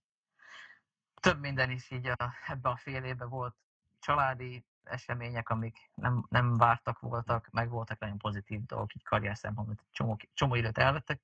több 1.21 1.39
minden 1.39 1.71
is 1.71 1.91
így 1.91 2.07
a, 2.07 2.33
ebbe 2.47 2.69
a 2.69 2.75
fél 2.75 3.03
évben 3.03 3.29
volt 3.29 3.55
családi 3.99 4.65
események, 4.89 5.49
amik 5.49 5.91
nem, 5.93 6.25
nem 6.29 6.57
vártak 6.57 6.99
voltak, 6.99 7.49
meg 7.51 7.69
voltak 7.69 7.99
nagyon 7.99 8.17
pozitív 8.17 8.65
dolgok, 8.65 8.95
így 8.95 9.03
karrier 9.03 9.37
szempontból, 9.37 9.75
csomó, 9.91 10.17
csomó 10.33 10.55
időt 10.55 10.77
elvettek. 10.77 11.21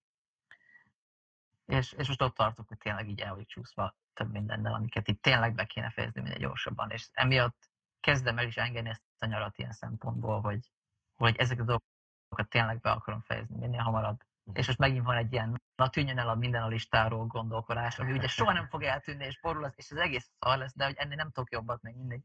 És, 1.65 1.91
és 1.91 2.08
most 2.08 2.21
ott 2.21 2.36
tartok, 2.36 2.67
hogy 2.67 2.78
tényleg 2.78 3.10
így 3.10 3.19
el 3.19 3.34
vagyok 3.34 3.47
csúszva 3.47 3.95
több 4.13 4.32
mindennel, 4.32 4.73
amiket 4.73 5.08
itt 5.08 5.21
tényleg 5.21 5.54
be 5.54 5.65
kéne 5.65 5.89
fejezni 5.89 6.21
minél 6.21 6.38
gyorsabban. 6.38 6.89
És 6.89 7.10
emiatt 7.12 7.69
kezdem 7.99 8.38
el 8.38 8.47
is 8.47 8.58
engedni 8.58 8.89
ezt 8.89 9.02
a 9.19 9.26
nyarat 9.26 9.58
ilyen 9.58 9.71
szempontból, 9.71 10.41
hogy, 10.41 10.71
hogy 11.15 11.36
ezek 11.36 11.60
a 11.60 11.63
dolgokat 11.63 12.49
tényleg 12.49 12.80
be 12.80 12.91
akarom 12.91 13.21
fejezni 13.21 13.58
minél 13.58 13.82
hamarabb. 13.82 14.23
És 14.54 14.67
most 14.67 14.80
megint 14.80 15.06
van 15.06 15.15
egy 15.15 15.32
ilyen, 15.34 15.62
na 15.76 15.89
tűnjön 15.89 16.17
el 16.17 16.30
a 16.30 16.36
minden 16.36 16.63
a 16.63 16.67
listáról 16.67 17.26
gondolkodás, 17.26 17.99
ami 17.99 18.12
ugye 18.12 18.28
soha 18.28 18.52
nem 18.52 18.67
fog 18.67 18.84
eltűnni, 18.84 19.26
és 19.26 19.39
borul 19.39 19.63
az, 19.63 19.73
és 19.76 19.91
az 19.91 19.97
egész 19.97 20.32
szar 20.39 20.58
lesz, 20.58 20.76
de 20.76 20.86
hogy 20.86 20.95
ennél 20.95 21.15
nem 21.15 21.32
tudok 21.32 21.52
jobbat 21.52 21.82
még 21.82 21.95
mindig. 21.95 22.23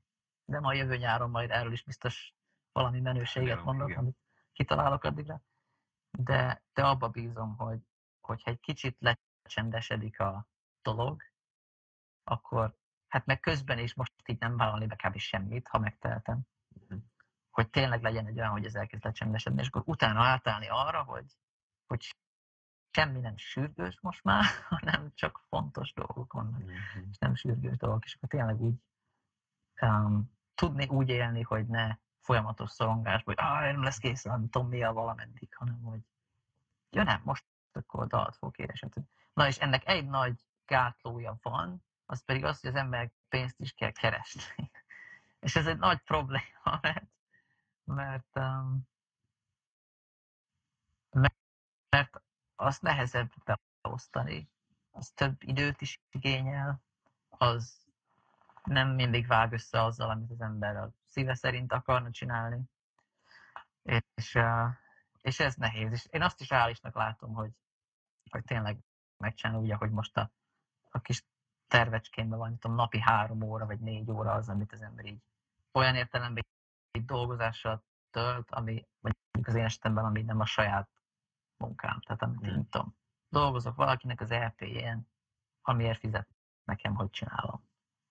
De 0.49 0.61
majd 0.61 0.79
jövő 0.79 0.97
nyáron 0.97 1.31
majd 1.31 1.51
erről 1.51 1.73
is 1.73 1.83
biztos 1.83 2.35
valami 2.73 3.01
menőséget 3.01 3.65
mondok, 3.65 3.97
amit 3.97 4.17
kitalálok 4.53 5.05
addigra. 5.05 5.43
De, 6.11 6.63
de 6.73 6.87
abba 6.87 7.09
bízom, 7.09 7.57
hogy 7.57 7.81
hogyha 8.21 8.51
egy 8.51 8.61
kicsit 8.61 8.97
lecsendesedik 8.99 10.21
a 10.21 10.47
dolog, 10.83 11.23
akkor 12.25 12.77
hát 13.09 13.27
meg 13.27 13.41
közben 13.41 13.79
is 13.79 13.95
most 13.95 14.13
így 14.27 14.39
nem 14.39 14.57
vállalni 14.57 14.87
be 14.87 14.97
kb. 14.97 15.19
semmit, 15.19 15.69
ha 15.69 15.79
megtehetem. 15.79 16.41
Uh-huh. 16.69 16.99
Hogy 17.51 17.71
tényleg 17.71 18.03
legyen 18.03 18.27
egy 18.27 18.39
olyan, 18.39 18.51
hogy 18.51 18.65
ez 18.65 18.75
elkezd 18.75 19.05
lecsendesedni, 19.05 19.61
és 19.61 19.69
akkor 19.69 19.83
utána 19.85 20.23
átállni 20.23 20.69
arra, 20.69 21.03
hogy 21.03 21.37
hogy 21.87 22.17
semmi 22.91 23.21
nem 23.21 23.37
sürgős 23.37 24.01
most 24.01 24.25
már, 24.25 24.45
hanem 24.69 25.13
csak 25.15 25.45
fontos 25.49 25.93
dolgok 25.93 26.33
vannak, 26.33 26.61
mm-hmm. 26.61 27.11
és 27.11 27.19
nem 27.19 27.35
sürgős 27.35 27.77
dolgok, 27.77 28.05
és 28.05 28.15
akkor 28.15 28.29
tényleg 28.29 28.61
úgy 28.61 28.75
um, 29.81 30.37
tudni 30.59 30.87
úgy 30.87 31.09
élni, 31.09 31.43
hogy 31.43 31.67
ne 31.67 31.97
folyamatos 32.21 32.71
szorongás, 32.71 33.23
hogy 33.23 33.35
ah, 33.39 33.61
nem 33.61 33.83
lesz 33.83 33.99
kész, 33.99 34.23
nem 34.23 34.49
tudom 34.49 34.69
mi 34.69 34.83
a 34.83 34.93
valameddig, 34.93 35.55
hanem 35.55 35.81
hogy 35.83 36.01
ja 36.91 37.03
nem, 37.03 37.21
most 37.25 37.45
akkor 37.73 38.07
dalt 38.07 38.37
fog 38.37 38.59
éresedni. 38.59 39.03
Na 39.33 39.47
és 39.47 39.59
ennek 39.59 39.89
egy 39.89 40.07
nagy 40.07 40.41
gátlója 40.67 41.39
van, 41.43 41.85
az 42.07 42.25
pedig 42.25 42.45
az, 42.45 42.61
hogy 42.61 42.71
az 42.71 42.77
emberek 42.77 43.13
pénzt 43.29 43.61
is 43.61 43.73
kell 43.73 43.91
keresni. 43.91 44.43
És 45.41 45.57
ez 45.57 45.67
egy 45.67 45.79
nagy 45.79 45.99
probléma, 45.99 46.79
mert, 46.83 47.11
mert, 47.85 48.37
um, 48.37 48.89
mert, 51.11 51.37
mert 51.89 52.23
azt 52.57 52.83
nehezebb 52.83 53.33
beosztani, 53.83 54.51
az 54.91 55.11
több 55.11 55.43
időt 55.43 55.81
is 55.81 56.01
igényel, 56.11 56.83
az 57.29 57.88
nem 58.69 58.89
mindig 58.89 59.27
vág 59.27 59.53
össze 59.53 59.83
azzal, 59.83 60.11
amit 60.11 60.31
az 60.31 60.41
ember 60.41 60.77
a 60.77 60.91
szíve 61.07 61.35
szerint 61.35 61.73
akarna 61.73 62.11
csinálni. 62.11 62.63
És, 63.83 64.39
és 65.21 65.41
ez 65.41 65.55
nehéz. 65.55 65.93
És 65.93 66.07
én 66.11 66.23
azt 66.23 66.41
is 66.41 66.49
reálisnak 66.49 66.95
látom, 66.95 67.35
hogy, 67.35 67.51
hogy 68.31 68.45
tényleg 68.45 68.79
megcsinálni 69.17 69.63
úgy, 69.63 69.71
ahogy 69.71 69.91
most 69.91 70.17
a, 70.17 70.31
a 70.91 71.01
kis 71.01 71.25
tervecskénben 71.69 72.39
van, 72.39 72.59
tudom, 72.59 72.77
napi 72.77 73.01
három 73.01 73.43
óra 73.43 73.67
vagy 73.67 73.81
négy 73.81 74.11
óra 74.11 74.33
az, 74.33 74.49
amit 74.49 74.73
az 74.73 74.83
ember 74.83 75.05
így 75.05 75.23
olyan 75.73 75.95
értelemben 75.95 76.47
egy 76.91 77.05
dolgozással 77.05 77.85
tölt, 78.11 78.51
ami 78.51 78.87
mondjuk 79.01 79.47
az 79.47 79.55
én 79.55 79.65
esetemben, 79.65 80.05
ami 80.05 80.23
nem 80.23 80.41
a 80.41 80.47
saját 80.47 80.89
munkám. 81.57 82.01
Tehát 82.01 82.23
amit 82.23 82.41
hmm. 82.41 82.57
én 82.57 82.69
tudom, 82.69 82.97
dolgozok 83.29 83.77
valakinek 83.77 84.21
az 84.21 84.31
LP-jén, 84.31 85.09
amiért 85.63 85.99
fizet 85.99 86.29
nekem, 86.65 86.95
hogy 86.95 87.11
csinálom. 87.11 87.68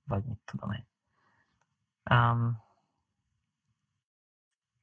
Vagy 0.08 0.24
mit 0.24 0.40
tudom 0.46 0.72
én. 0.72 0.88
Um, 2.12 2.64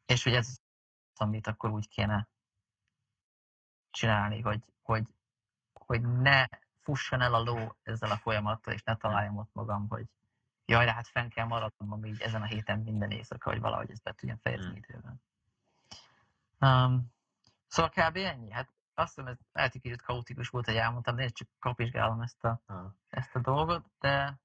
és 0.07 0.23
hogy 0.23 0.35
ez 0.35 0.63
amit 1.17 1.47
akkor 1.47 1.71
úgy 1.71 1.89
kéne 1.89 2.29
csinálni, 3.91 4.41
hogy, 4.41 4.63
hogy, 4.83 5.05
hogy 5.73 6.03
ne 6.03 6.47
fusson 6.81 7.21
el 7.21 7.35
a 7.35 7.43
ló 7.43 7.77
ezzel 7.83 8.11
a 8.11 8.17
folyamattal, 8.17 8.75
és 8.75 8.83
ne 8.83 8.97
találjam 8.97 9.37
ott 9.37 9.51
magam, 9.53 9.89
hogy 9.89 10.07
jaj, 10.65 10.85
de 10.85 10.93
hát 10.93 11.09
fenn 11.09 11.29
kell 11.29 11.47
maradnom 11.47 12.05
így 12.05 12.21
ezen 12.21 12.43
a 12.43 12.47
héten 12.47 12.79
minden 12.79 13.11
éjszaka, 13.11 13.51
hogy 13.51 13.61
valahogy 13.61 13.91
ezt 13.91 14.03
be 14.03 14.13
tudjam 14.13 14.39
fejezni 14.39 14.67
hmm. 14.67 14.77
időben. 14.77 15.23
Um, 16.61 17.13
szóval 17.69 17.91
kb. 17.91 18.17
ennyi. 18.17 18.51
Hát 18.51 18.69
azt 18.95 19.15
hiszem, 19.15 19.31
ez 19.31 19.37
lehet, 19.53 19.73
hogy 19.73 19.81
kicsit 19.81 20.03
kaotikus 20.03 20.49
volt, 20.49 20.65
hogy 20.65 20.77
elmondtam, 20.77 21.17
de 21.17 21.23
én 21.23 21.31
csak 21.33 21.49
kapizsgálom 21.59 22.21
ezt 22.21 22.45
a, 22.45 22.61
hmm. 22.67 22.97
ezt 23.09 23.35
a 23.35 23.39
dolgot, 23.39 23.85
de, 24.01 24.39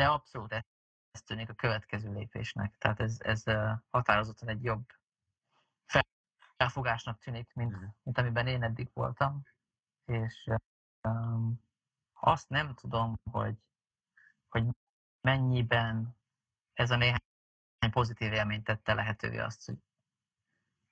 de 0.00 0.06
abszolút 0.08 0.52
ez, 0.52 0.62
ez 1.10 1.22
tűnik 1.22 1.48
a 1.48 1.54
következő 1.54 2.12
lépésnek. 2.12 2.74
Tehát 2.78 3.00
ez, 3.00 3.16
ez 3.20 3.42
határozottan 3.90 4.48
egy 4.48 4.64
jobb 4.64 4.86
felfogásnak 6.56 7.18
tűnik, 7.18 7.52
mint, 7.54 7.76
mint 8.02 8.18
amiben 8.18 8.46
én 8.46 8.62
eddig 8.62 8.90
voltam. 8.92 9.42
És 10.04 10.50
um, 11.08 11.64
azt 12.12 12.48
nem 12.48 12.74
tudom, 12.74 13.16
hogy 13.30 13.56
hogy 14.48 14.64
mennyiben 15.20 16.16
ez 16.72 16.90
a 16.90 16.96
néhány 16.96 17.20
pozitív 17.90 18.32
élményt 18.32 18.64
tette 18.64 18.94
lehetővé 18.94 19.38
azt, 19.38 19.66
hogy, 19.66 19.78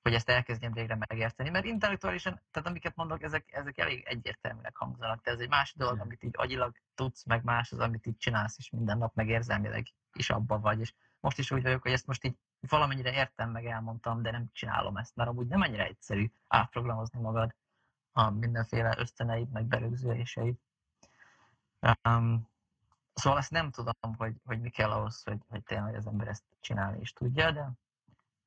hogy 0.03 0.15
ezt 0.15 0.29
elkezdjem 0.29 0.73
végre 0.73 0.95
megérteni. 0.95 1.51
Mert 1.51 1.65
intellektuálisan, 1.65 2.43
tehát 2.51 2.69
amiket 2.69 2.97
mondok, 2.97 3.23
ezek, 3.23 3.53
ezek 3.53 3.79
elég 3.79 4.05
egyértelműnek 4.07 4.77
hangzanak. 4.77 5.23
De 5.23 5.31
ez 5.31 5.39
egy 5.39 5.49
másik 5.49 5.77
dolog, 5.77 6.01
amit 6.01 6.23
így 6.23 6.35
agyilag 6.37 6.77
tudsz, 6.95 7.25
meg 7.25 7.45
más 7.45 7.73
az, 7.73 7.79
amit 7.79 8.07
így 8.07 8.17
csinálsz, 8.17 8.59
és 8.59 8.71
minden 8.71 8.99
nap 8.99 9.15
meg 9.15 9.29
érzelmileg 9.29 9.87
is 10.13 10.31
abba 10.31 10.61
vagy. 10.61 10.81
És 10.81 10.95
most 11.21 11.39
is 11.39 11.51
úgy 11.51 11.63
vagyok, 11.63 11.83
hogy 11.83 11.93
ezt 11.93 12.07
most 12.07 12.25
így 12.25 12.37
valamennyire 12.69 13.13
értem, 13.13 13.51
meg 13.51 13.67
elmondtam, 13.67 14.23
de 14.23 14.31
nem 14.31 14.49
csinálom 14.53 14.97
ezt, 14.97 15.17
mert 15.17 15.29
amúgy 15.29 15.47
nem 15.47 15.61
annyira 15.61 15.83
egyszerű 15.83 16.31
átprogramozni 16.49 17.21
magad 17.21 17.55
a 18.13 18.31
mindenféle 18.31 18.95
ösztöneid, 18.99 19.51
meg 19.51 19.65
berögzüléseid. 19.65 20.55
Um, 22.09 22.49
Szóval 23.19 23.39
ezt 23.39 23.51
nem 23.51 23.71
tudom, 23.71 24.15
hogy, 24.17 24.35
hogy 24.45 24.61
mi 24.61 24.71
kell 24.71 24.91
ahhoz, 24.91 25.23
hogy, 25.23 25.39
hogy 25.49 25.63
tényleg 25.63 25.95
az 25.95 26.07
ember 26.07 26.29
ezt 26.29 26.45
csinálni 26.61 27.01
is 27.01 27.13
tudja, 27.13 27.51
de, 27.51 27.71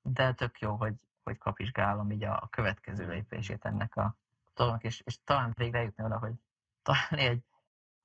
de 0.01 0.33
tök 0.33 0.59
jó, 0.59 0.75
hogy, 0.75 0.93
hogy 1.23 1.37
kapizsgálom 1.37 2.11
így 2.11 2.23
a, 2.23 2.41
a 2.41 2.47
következő 2.47 3.07
lépését 3.07 3.65
ennek 3.65 3.95
a 3.95 4.15
dolognak, 4.53 4.83
és, 4.83 5.01
és 5.05 5.23
talán 5.23 5.53
végre 5.55 5.81
jutni 5.81 6.03
oda, 6.03 6.17
hogy 6.17 6.33
találni 6.81 7.25
egy, 7.25 7.43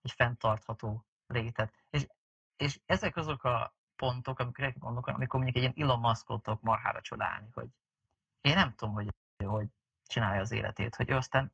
egy 0.03 0.13
fenntartható 0.13 1.05
létet. 1.27 1.73
És, 1.91 2.07
és 2.57 2.81
ezek 2.87 3.17
azok 3.17 3.45
a 3.45 3.75
pontok, 3.97 4.39
amikor 4.39 4.73
mondok, 4.79 5.07
amikor 5.07 5.41
mondjuk 5.41 5.65
egy 5.65 5.75
ilyen 5.75 5.91
Elon 5.91 6.15
marhára 6.61 7.01
csodálni, 7.01 7.49
hogy 7.53 7.69
én 8.41 8.55
nem 8.55 8.75
tudom, 8.75 8.95
hogy, 8.95 9.15
hogy 9.45 9.69
csinálja 10.07 10.41
az 10.41 10.53
életét, 10.53 10.95
hogy 10.95 11.11
ő 11.11 11.17
aztán 11.17 11.53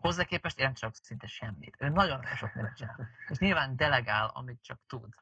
hozzá 0.00 0.24
képest 0.24 0.58
én 0.58 0.74
csak 0.74 0.94
szinte 0.94 1.26
semmit. 1.26 1.76
Ő 1.78 1.88
nagyon 1.88 2.22
sok 2.24 2.54
mindent 2.54 2.76
csinál. 2.76 3.08
És 3.28 3.38
nyilván 3.38 3.76
delegál, 3.76 4.26
amit 4.34 4.62
csak 4.62 4.80
tud 4.86 5.14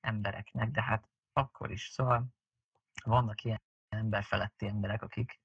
embereknek, 0.00 0.70
de 0.70 0.82
hát 0.82 1.08
akkor 1.32 1.70
is. 1.70 1.88
Szóval 1.88 2.26
vannak 3.04 3.44
ilyen 3.44 3.60
ember 3.88 4.22
feletti 4.22 4.66
emberek, 4.66 5.02
akik 5.02 5.40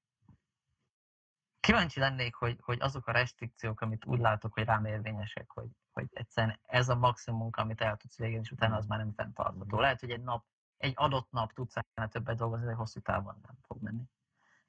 kíváncsi 1.60 2.00
lennék, 2.00 2.34
hogy, 2.34 2.58
hogy 2.62 2.80
azok 2.80 3.06
a 3.06 3.12
restrikciók, 3.12 3.80
amit 3.80 4.04
úgy 4.04 4.18
látok, 4.18 4.52
hogy 4.52 4.64
rám 4.64 4.84
érvényesek, 4.84 5.50
hogy, 5.50 5.68
hogy 5.92 6.08
egyszerűen 6.12 6.58
ez 6.62 6.88
a 6.88 6.96
maximum, 6.96 7.48
amit 7.52 7.80
el 7.80 7.96
tudsz 7.96 8.18
végezni, 8.18 8.44
és 8.44 8.50
utána 8.50 8.76
az 8.76 8.86
már 8.86 8.98
nem 8.98 9.12
fenntartható. 9.12 9.80
Lehet, 9.80 10.00
hogy 10.00 10.10
egy 10.10 10.22
nap, 10.22 10.44
egy 10.76 10.92
adott 10.96 11.30
nap 11.30 11.52
tudsz 11.52 11.74
többet 12.08 12.36
dolgozni, 12.36 12.66
de 12.66 12.74
hosszú 12.74 13.00
távon 13.00 13.38
nem 13.42 13.56
fog 13.62 13.82
menni. 13.82 14.02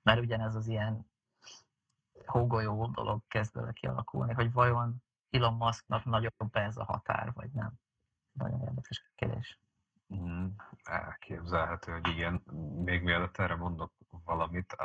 Mert 0.01 0.19
ugyanez 0.19 0.55
az 0.55 0.67
ilyen 0.67 1.11
hógolyó 2.25 2.87
dolog 2.87 3.21
kezd 3.27 3.53
vele 3.55 3.71
kialakulni, 3.71 4.33
hogy 4.33 4.51
vajon 4.51 5.03
Elon 5.29 5.53
Musknak 5.53 6.05
nagyobb 6.05 6.55
ez 6.55 6.77
a 6.77 6.83
határ, 6.83 7.33
vagy 7.33 7.51
nem. 7.51 7.73
Nagyon 8.31 8.61
érdekes 8.61 9.11
kérdés. 9.15 9.59
Mm, 10.13 10.45
elképzelhető, 10.83 11.91
hogy 11.91 12.07
igen. 12.07 12.43
Még 12.85 13.03
mielőtt 13.03 13.37
erre 13.37 13.55
mondok 13.55 13.91
valamit, 14.25 14.75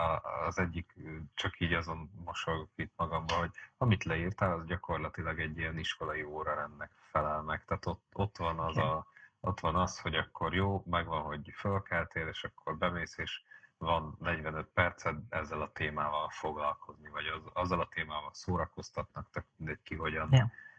az 0.47 0.59
egyik, 0.59 0.95
csak 1.35 1.61
így 1.61 1.73
azon 1.73 2.11
mosolygok 2.25 2.71
itt 2.75 2.93
magamban, 2.97 3.39
hogy 3.39 3.51
amit 3.77 4.05
leírtál, 4.05 4.53
az 4.53 4.67
gyakorlatilag 4.67 5.41
egy 5.41 5.59
ilyen 5.59 5.79
iskolai 5.79 6.23
órarendnek 6.23 6.91
felel 7.11 7.43
meg. 7.43 7.65
Tehát 7.65 7.87
ott, 7.87 8.05
ott 8.13 8.37
van 8.37 8.59
az 8.59 8.77
a, 8.77 9.07
ott 9.41 9.61
van 9.61 9.77
az, 9.77 10.01
hogy 10.01 10.15
akkor 10.15 10.55
jó, 10.55 10.83
megvan, 10.87 11.23
hogy 11.23 11.53
fölkeltél, 11.55 12.27
és 12.27 12.45
akkor 12.45 12.77
bemész, 12.77 13.19
és 13.19 13.43
van 13.79 14.17
45 14.21 14.67
percet 14.67 15.15
ezzel 15.29 15.61
a 15.61 15.73
témával 15.73 16.29
foglalkozni, 16.29 17.09
vagy 17.09 17.27
az, 17.27 17.43
azzal 17.53 17.81
a 17.81 17.89
témával 17.89 18.31
szórakoztatnak, 18.33 19.31
tök 19.31 19.45
mindegy 19.57 19.83
ki 19.83 19.95
hogyan 19.95 20.29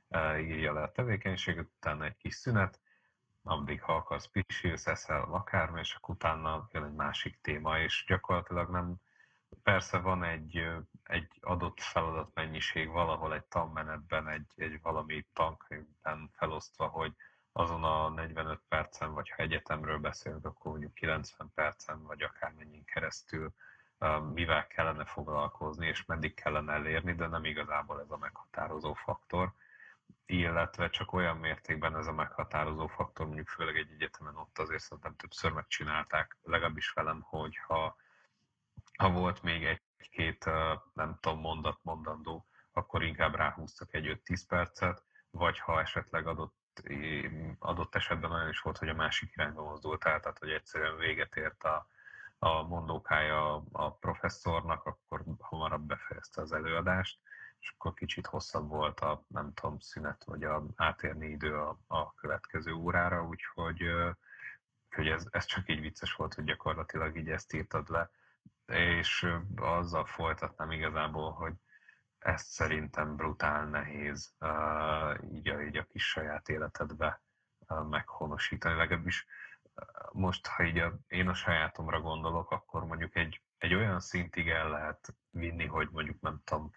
yeah. 0.09 0.47
írja 0.47 0.73
le 0.73 0.81
a 0.81 0.91
tevékenységet, 0.91 1.67
utána 1.77 2.05
egy 2.05 2.17
kis 2.17 2.35
szünet, 2.35 2.79
addig 3.43 3.81
ha 3.81 3.95
akarsz 3.95 4.27
pisilsz, 4.27 4.87
eszel 4.87 5.21
akármi, 5.21 5.79
és 5.79 5.93
akkor 5.93 6.15
utána 6.15 6.67
jön 6.71 6.83
egy 6.83 6.93
másik 6.93 7.41
téma, 7.41 7.79
és 7.79 8.03
gyakorlatilag 8.07 8.69
nem, 8.69 8.95
persze 9.63 9.97
van 9.97 10.23
egy, 10.23 10.67
egy 11.03 11.27
adott 11.41 11.81
feladatmennyiség 11.81 12.89
valahol 12.89 13.33
egy 13.33 13.45
tanmenetben, 13.45 14.27
egy, 14.27 14.51
egy 14.55 14.81
valami 14.81 15.25
tankönyvben 15.33 16.29
felosztva, 16.33 16.87
hogy 16.87 17.13
azon 17.51 17.83
a 17.83 18.09
45 18.09 18.61
percen, 18.67 19.13
vagy 19.13 19.29
ha 19.29 19.43
egyetemről 19.43 19.97
beszélünk, 19.97 20.45
akkor 20.45 20.71
mondjuk 20.71 20.93
90 20.93 21.51
percen, 21.55 22.03
vagy 22.03 22.21
akármennyin 22.21 22.85
keresztül 22.85 23.53
mivel 24.33 24.67
kellene 24.67 25.05
foglalkozni, 25.05 25.87
és 25.87 26.05
meddig 26.05 26.33
kellene 26.33 26.73
elérni, 26.73 27.13
de 27.13 27.27
nem 27.27 27.45
igazából 27.45 28.01
ez 28.01 28.11
a 28.11 28.17
meghatározó 28.17 28.93
faktor, 28.93 29.53
illetve 30.25 30.89
csak 30.89 31.13
olyan 31.13 31.37
mértékben 31.37 31.97
ez 31.97 32.07
a 32.07 32.11
meghatározó 32.11 32.87
faktor, 32.87 33.25
mondjuk 33.25 33.47
főleg 33.47 33.75
egy 33.75 33.91
egyetemen 33.91 34.35
ott 34.35 34.59
azért 34.59 34.81
szerintem 34.81 35.15
többször 35.15 35.51
megcsinálták, 35.51 36.37
legalábbis 36.43 36.91
velem, 36.91 37.21
hogy 37.21 37.57
ha, 37.67 37.95
ha 38.97 39.09
volt 39.11 39.41
még 39.41 39.63
egy-két, 39.63 40.45
nem 40.93 41.17
tudom, 41.19 41.39
mondat 41.39 41.79
mondandó, 41.81 42.45
akkor 42.71 43.03
inkább 43.03 43.35
ráhúztak 43.35 43.93
egy 43.93 44.19
5-10 44.25 44.41
percet, 44.47 45.03
vagy 45.31 45.59
ha 45.59 45.79
esetleg 45.79 46.27
adott 46.27 46.59
adott 47.59 47.95
esetben 47.95 48.31
olyan 48.31 48.49
is 48.49 48.59
volt, 48.59 48.77
hogy 48.77 48.89
a 48.89 48.93
másik 48.93 49.31
irányba 49.33 49.63
mozdult 49.63 50.05
el, 50.05 50.19
tehát 50.19 50.39
hogy 50.39 50.49
egyszerűen 50.49 50.97
véget 50.97 51.35
ért 51.35 51.63
a, 51.63 51.87
a 52.39 52.63
mondókája 52.63 53.63
a 53.71 53.91
professzornak, 53.93 54.85
akkor 54.85 55.23
hamarabb 55.39 55.81
befejezte 55.81 56.41
az 56.41 56.51
előadást, 56.51 57.19
és 57.61 57.73
akkor 57.77 57.93
kicsit 57.93 58.27
hosszabb 58.27 58.67
volt 58.67 58.99
a, 58.99 59.23
nem 59.27 59.53
tudom, 59.53 59.79
szünet, 59.79 60.23
vagy 60.23 60.43
a 60.43 60.65
átérni 60.75 61.27
idő 61.27 61.57
a, 61.57 61.79
a 61.87 62.13
következő 62.13 62.73
órára, 62.73 63.23
úgyhogy 63.23 63.83
hogy 64.95 65.07
ez, 65.07 65.27
ez 65.31 65.45
csak 65.45 65.69
így 65.69 65.81
vicces 65.81 66.13
volt, 66.13 66.33
hogy 66.33 66.43
gyakorlatilag 66.43 67.17
így 67.17 67.29
ezt 67.29 67.53
írtad 67.53 67.89
le, 67.89 68.09
és 68.65 69.27
azzal 69.55 70.05
folytatnám 70.05 70.71
igazából, 70.71 71.31
hogy 71.31 71.53
ezt 72.19 72.47
szerintem 72.47 73.15
brutál 73.15 73.65
nehéz 73.65 74.33
uh, 74.39 75.33
így, 75.33 75.47
a, 75.47 75.61
így 75.61 75.77
a 75.77 75.83
kis 75.83 76.09
saját 76.09 76.49
életedbe 76.49 77.21
uh, 77.67 77.87
meghonosítani. 77.87 78.75
Legalábbis 78.75 79.25
most, 80.11 80.47
ha 80.47 80.63
így 80.63 80.77
a, 80.77 80.93
én 81.07 81.27
a 81.27 81.33
sajátomra 81.33 81.99
gondolok, 81.99 82.51
akkor 82.51 82.85
mondjuk 82.85 83.15
egy, 83.15 83.41
egy 83.57 83.73
olyan 83.73 83.99
szintig 83.99 84.49
el 84.49 84.69
lehet 84.69 85.15
vinni, 85.29 85.65
hogy 85.65 85.89
mondjuk 85.91 86.21
nem 86.21 86.41
tudom, 86.43 86.71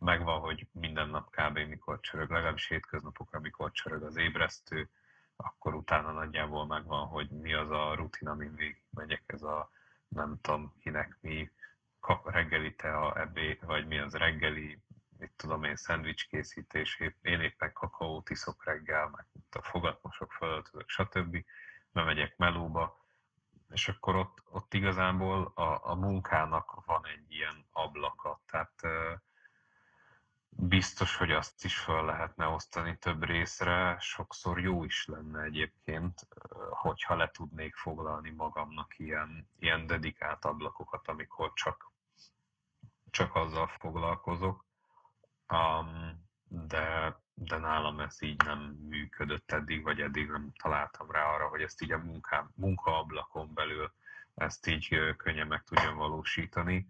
megvan, 0.00 0.40
hogy 0.40 0.66
minden 0.72 1.08
nap 1.08 1.30
kb. 1.30 1.58
mikor 1.58 2.00
csörög, 2.00 2.30
legalábbis 2.30 2.68
hétköznapokra 2.68 3.40
mikor 3.40 3.70
csörög 3.70 4.02
az 4.02 4.16
ébresztő, 4.16 4.88
akkor 5.36 5.74
utána 5.74 6.12
nagyjából 6.12 6.66
megvan, 6.66 7.06
hogy 7.06 7.28
mi 7.30 7.52
az 7.52 7.70
a 7.70 7.94
rutin, 7.94 8.28
amin 8.28 8.54
végig 8.54 8.82
megyek, 8.90 9.22
ez 9.26 9.42
a 9.42 9.70
nem 10.08 10.38
tudom 10.40 10.74
kinek 10.80 11.18
mi, 11.20 11.50
reggeli 12.24 12.74
tea, 12.74 13.20
ebé, 13.20 13.58
vagy 13.62 13.86
mi 13.86 13.98
az 13.98 14.14
reggeli, 14.14 14.78
mit 15.18 15.32
tudom 15.36 15.64
én, 15.64 15.76
szendvics 15.76 16.28
készítés, 16.28 17.02
én 17.22 17.40
éppen 17.40 17.72
kakaót 17.72 18.30
iszok 18.30 18.64
reggel, 18.64 19.08
meg 19.08 19.26
a 19.50 19.62
fogatmosok, 19.62 20.32
fölöltözök, 20.32 20.88
stb. 20.88 21.44
Bemegyek 21.92 22.36
melóba, 22.36 23.04
és 23.70 23.88
akkor 23.88 24.16
ott, 24.16 24.42
ott 24.44 24.74
igazából 24.74 25.52
a, 25.54 25.90
a 25.90 25.94
munkának 25.94 26.84
van 26.84 27.06
egy 27.06 27.32
ilyen 27.32 27.66
ablaka, 27.72 28.40
tehát 28.46 28.80
biztos, 30.50 31.16
hogy 31.16 31.30
azt 31.30 31.64
is 31.64 31.78
fel 31.78 32.04
lehetne 32.04 32.46
osztani 32.46 32.98
több 32.98 33.24
részre, 33.24 33.96
sokszor 34.00 34.60
jó 34.60 34.84
is 34.84 35.06
lenne 35.06 35.42
egyébként, 35.42 36.28
hogyha 36.70 37.16
le 37.16 37.30
tudnék 37.30 37.74
foglalni 37.74 38.30
magamnak 38.30 38.98
ilyen, 38.98 39.48
ilyen 39.58 39.86
dedikált 39.86 40.44
ablakokat, 40.44 41.08
amikor 41.08 41.52
csak, 41.54 41.90
csak 43.10 43.34
azzal 43.34 43.66
foglalkozok. 43.66 44.64
Um, 45.48 46.28
de, 46.48 47.16
de 47.34 47.58
nálam 47.58 48.00
ez 48.00 48.22
így 48.22 48.42
nem 48.44 48.58
működött 48.88 49.50
eddig, 49.52 49.82
vagy 49.82 50.00
eddig 50.00 50.28
nem 50.30 50.52
találtam 50.62 51.10
rá 51.10 51.24
arra, 51.24 51.48
hogy 51.48 51.62
ezt 51.62 51.82
így 51.82 51.92
a 51.92 51.98
munka, 51.98 52.50
munkaablakon 52.54 53.54
belül 53.54 53.92
ezt 54.34 54.66
így 54.66 55.14
könnyen 55.16 55.46
meg 55.46 55.64
tudjam 55.64 55.96
valósítani. 55.96 56.88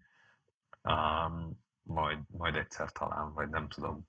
Um, 0.83 1.61
majd, 1.91 2.19
majd 2.37 2.55
egyszer 2.55 2.93
talán, 2.93 3.33
vagy 3.33 3.49
nem 3.49 3.69
tudom, 3.69 4.09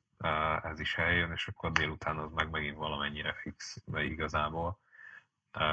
ez 0.61 0.79
is 0.79 0.97
eljön, 0.97 1.31
és 1.31 1.47
akkor 1.47 1.71
délután 1.71 2.17
az 2.17 2.31
meg 2.31 2.49
megint 2.49 2.77
valamennyire 2.77 3.33
fix, 3.33 3.83
mert 3.85 4.05
igazából 4.05 4.79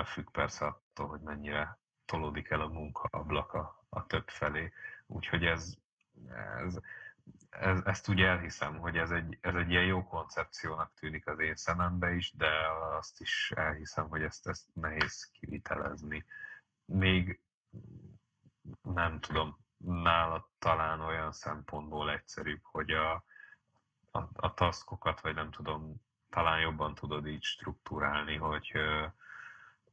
függ 0.05 0.31
persze 0.31 0.67
attól, 0.67 1.07
hogy 1.07 1.21
mennyire 1.21 1.79
tolódik 2.05 2.51
el 2.51 2.61
a 2.61 2.69
munkaablaka 2.69 3.85
a 3.89 4.07
több 4.07 4.29
felé. 4.29 4.73
Úgyhogy 5.07 5.45
ez, 5.45 5.75
ez, 6.59 6.79
ez, 7.51 7.81
ezt 7.85 8.09
úgy 8.09 8.21
elhiszem, 8.21 8.79
hogy 8.79 8.97
ez 8.97 9.11
egy, 9.11 9.39
ez 9.41 9.55
egy 9.55 9.71
ilyen 9.71 9.85
jó 9.85 10.05
koncepciónak 10.05 10.95
tűnik 10.95 11.27
az 11.27 11.39
én 11.39 11.57
szemembe 11.57 12.15
is, 12.15 12.33
de 12.37 12.51
azt 12.99 13.21
is 13.21 13.53
elhiszem, 13.57 14.09
hogy 14.09 14.23
ezt, 14.23 14.47
ezt 14.47 14.67
nehéz 14.73 15.31
kivitelezni. 15.33 16.25
Még 16.85 17.41
nem 18.83 19.21
tudom, 19.21 19.59
nála 19.85 20.49
talán 20.59 21.01
olyan 21.01 21.33
szempontból 21.33 22.11
egyszerűbb, 22.11 22.61
hogy 22.63 22.91
a, 22.91 23.13
a, 24.11 24.29
a 24.33 24.55
taskokat, 24.55 25.21
vagy 25.21 25.35
nem 25.35 25.51
tudom, 25.51 25.95
talán 26.31 26.61
jobban 26.61 26.95
tudod 26.95 27.27
így 27.27 27.43
struktúrálni, 27.43 28.37
hogy, 28.37 28.73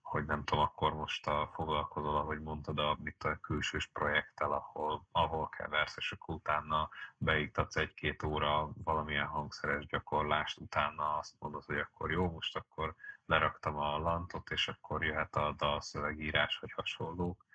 hogy 0.02 0.26
nem 0.26 0.44
tudom, 0.44 0.64
akkor 0.64 0.94
most 0.94 1.28
a, 1.28 1.50
foglalkozol, 1.54 2.16
ahogy 2.18 2.42
mondtad, 2.42 2.80
a, 2.80 2.98
mit 3.04 3.24
a 3.24 3.38
külsős 3.42 3.88
projekttel, 3.88 4.52
ahol, 4.52 5.06
ahol 5.12 5.50
keversz, 5.50 5.98
és 5.98 6.12
akkor 6.12 6.36
utána 6.36 6.90
beiktatsz 7.18 7.76
egy-két 7.76 8.24
óra 8.24 8.70
valamilyen 8.84 9.28
hangszeres 9.28 9.86
gyakorlást, 9.86 10.60
utána 10.60 11.18
azt 11.18 11.36
mondod, 11.40 11.64
hogy 11.66 11.78
akkor 11.78 12.12
jó, 12.12 12.32
most 12.32 12.56
akkor 12.56 12.96
leraktam 13.26 13.78
a 13.78 13.98
lantot, 13.98 14.50
és 14.50 14.68
akkor 14.68 15.04
jöhet 15.04 15.36
a 15.36 15.54
dalszövegírás, 15.58 16.58
vagy 16.60 16.72
hasonlók. 16.72 17.46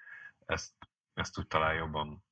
Ezt 0.46 0.72
ezt 1.14 1.38
úgy 1.38 1.46
talán 1.46 1.74
jobban 1.74 2.24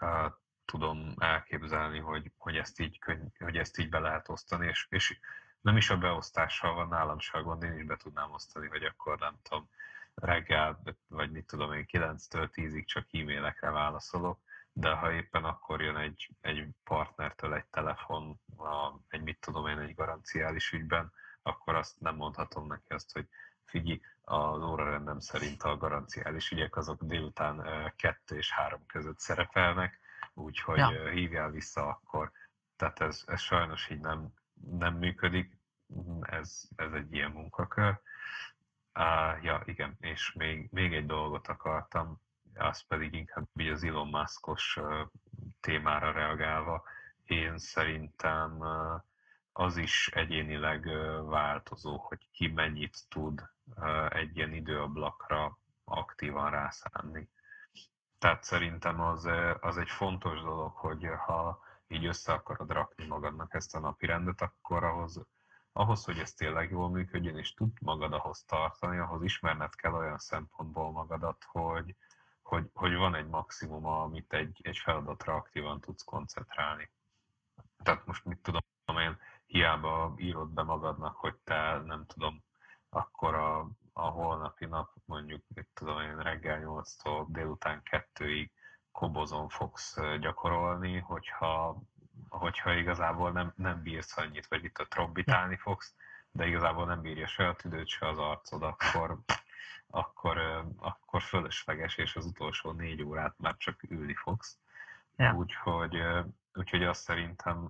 uh, 0.00 0.32
tudom 0.64 1.14
elképzelni, 1.18 1.98
hogy, 1.98 2.32
hogy, 2.36 2.56
ezt 2.56 2.80
így, 2.80 2.98
hogy 3.38 3.56
ezt 3.56 3.78
így 3.78 3.88
be 3.88 3.98
lehet 3.98 4.28
osztani, 4.28 4.66
és, 4.66 4.86
és 4.90 5.18
nem 5.60 5.76
is 5.76 5.90
a 5.90 5.98
beosztással 5.98 6.74
van 6.74 6.88
nálam 6.88 7.18
se 7.18 7.38
a 7.38 7.42
gond, 7.42 7.62
én 7.62 7.78
is 7.78 7.84
be 7.84 7.96
tudnám 7.96 8.32
osztani, 8.32 8.68
hogy 8.68 8.84
akkor 8.84 9.18
nem 9.18 9.34
tudom, 9.42 9.68
reggel, 10.14 10.82
vagy 11.08 11.30
mit 11.30 11.46
tudom 11.46 11.72
én, 11.72 11.86
9-től 11.92 12.48
10-ig 12.52 12.84
csak 12.84 13.06
e-mailekre 13.12 13.70
válaszolok, 13.70 14.40
de 14.72 14.90
ha 14.90 15.12
éppen 15.12 15.44
akkor 15.44 15.82
jön 15.82 15.96
egy, 15.96 16.28
egy 16.40 16.68
partnertől 16.84 17.54
egy 17.54 17.66
telefon, 17.66 18.40
a, 18.56 18.92
egy 19.08 19.22
mit 19.22 19.40
tudom 19.40 19.66
én, 19.66 19.78
egy 19.78 19.94
garanciális 19.94 20.72
ügyben, 20.72 21.12
akkor 21.42 21.74
azt 21.74 22.00
nem 22.00 22.16
mondhatom 22.16 22.66
neki 22.66 22.92
azt, 22.92 23.12
hogy 23.12 23.28
figyelj, 23.64 24.00
az 24.24 24.62
órarendem 24.62 25.20
szerint 25.20 25.62
a 25.62 25.76
garanciális 25.76 26.50
ügyek 26.50 26.76
azok 26.76 27.02
délután 27.02 27.64
kettő 27.96 28.36
és 28.36 28.52
három 28.52 28.86
között 28.86 29.18
szerepelnek, 29.18 30.00
úgyhogy 30.34 30.78
ja. 30.78 31.08
hívjál 31.08 31.50
vissza 31.50 31.86
akkor. 31.86 32.32
Tehát 32.76 33.00
ez, 33.00 33.22
ez 33.26 33.40
sajnos 33.40 33.90
így 33.90 34.00
nem, 34.00 34.28
nem 34.70 34.94
működik, 34.94 35.58
ez, 36.20 36.62
ez 36.76 36.92
egy 36.92 37.12
ilyen 37.12 37.30
munkakör. 37.30 38.00
Uh, 38.98 39.44
ja, 39.44 39.62
igen, 39.64 39.96
és 40.00 40.32
még, 40.32 40.68
még 40.70 40.94
egy 40.94 41.06
dolgot 41.06 41.48
akartam, 41.48 42.20
az 42.54 42.86
pedig 42.86 43.14
inkább 43.14 43.48
így 43.56 43.68
az 43.68 43.84
Elon 43.84 44.08
Musk-os 44.08 44.76
uh, 44.76 45.00
témára 45.60 46.12
reagálva. 46.12 46.84
Én 47.24 47.58
szerintem 47.58 48.58
uh, 48.58 49.02
az 49.56 49.76
is 49.76 50.08
egyénileg 50.08 50.84
változó, 51.24 51.96
hogy 51.96 52.28
ki 52.32 52.48
mennyit 52.48 52.98
tud 53.08 53.42
egy 54.08 54.36
ilyen 54.36 54.52
időablakra 54.52 55.58
aktívan 55.84 56.50
rászánni. 56.50 57.28
Tehát 58.18 58.42
szerintem 58.42 59.00
az, 59.00 59.28
az 59.60 59.78
egy 59.78 59.90
fontos 59.90 60.40
dolog, 60.40 60.72
hogy 60.76 61.06
ha 61.26 61.60
így 61.86 62.06
össze 62.06 62.32
akarod 62.32 62.70
rakni 62.70 63.06
magadnak 63.06 63.54
ezt 63.54 63.74
a 63.74 63.78
napi 63.78 64.06
rendet, 64.06 64.40
akkor 64.40 64.84
ahhoz, 64.84 65.20
ahhoz, 65.72 66.04
hogy 66.04 66.18
ez 66.18 66.32
tényleg 66.32 66.70
jól 66.70 66.90
működjön, 66.90 67.38
és 67.38 67.54
tud 67.54 67.80
magad 67.80 68.12
ahhoz 68.12 68.44
tartani, 68.44 68.98
ahhoz 68.98 69.22
ismerned 69.22 69.74
kell 69.74 69.92
olyan 69.92 70.18
szempontból 70.18 70.90
magadat, 70.90 71.44
hogy, 71.46 71.96
hogy, 72.42 72.70
hogy 72.72 72.94
van 72.94 73.14
egy 73.14 73.26
maximum, 73.26 73.86
amit 73.86 74.32
egy, 74.32 74.60
egy 74.62 74.78
feladatra 74.78 75.34
aktívan 75.34 75.80
tudsz 75.80 76.04
koncentrálni. 76.04 76.90
Tehát 77.82 78.06
most 78.06 78.24
mit 78.24 78.38
tudom 78.38 78.62
én, 78.98 79.18
hiába 79.54 80.14
írod 80.16 80.48
be 80.48 80.62
magadnak, 80.62 81.16
hogy 81.16 81.34
te 81.44 81.82
nem 81.86 82.06
tudom, 82.06 82.42
akkor 82.88 83.34
a, 83.34 83.68
a 83.92 84.02
holnapi 84.02 84.64
nap 84.64 84.90
mondjuk, 85.04 85.42
mit 85.54 85.68
tudom 85.74 86.00
én, 86.00 86.16
reggel 86.18 86.60
8-tól 86.64 87.24
délután 87.28 87.82
2-ig 87.90 88.48
kobozon 88.92 89.48
fogsz 89.48 89.98
gyakorolni, 90.20 90.98
hogyha, 90.98 91.82
hogyha 92.28 92.74
igazából 92.74 93.30
nem, 93.30 93.52
nem 93.56 93.82
bírsz 93.82 94.16
annyit, 94.16 94.46
vagy 94.46 94.64
itt 94.64 94.78
a 94.78 94.86
trombitálni 94.88 95.56
fogsz, 95.56 95.94
de 96.30 96.46
igazából 96.46 96.86
nem 96.86 97.00
bírja 97.00 97.26
se 97.26 97.48
a 97.48 97.54
tüdőt, 97.54 97.88
se 97.88 98.08
az 98.08 98.18
arcod, 98.18 98.62
akkor, 98.62 99.18
akkor, 99.86 100.64
akkor 100.76 101.22
fölösleges, 101.22 101.96
és 101.96 102.16
az 102.16 102.26
utolsó 102.26 102.72
négy 102.72 103.02
órát 103.02 103.34
már 103.38 103.56
csak 103.56 103.82
ülni 103.90 104.14
fogsz. 104.14 104.58
Ja. 105.16 105.34
Úgyhogy, 105.34 106.02
úgyhogy 106.54 106.82
azt 106.82 107.02
szerintem 107.02 107.68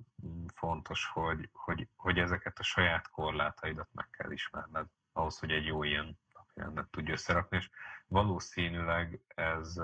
fontos, 0.55 1.07
hogy, 1.07 1.49
hogy, 1.53 1.89
hogy 1.97 2.19
ezeket 2.19 2.59
a 2.59 2.63
saját 2.63 3.11
korlátaidat 3.11 3.89
meg 3.93 4.11
kell 4.11 4.31
ismerned 4.31 4.87
ahhoz, 5.13 5.39
hogy 5.39 5.51
egy 5.51 5.67
jó 5.67 5.83
ilyen 5.83 6.19
napjelentet 6.33 6.91
tudja 6.91 7.13
összerakni, 7.13 7.57
és 7.57 7.71
valószínűleg 8.07 9.21
ez, 9.35 9.81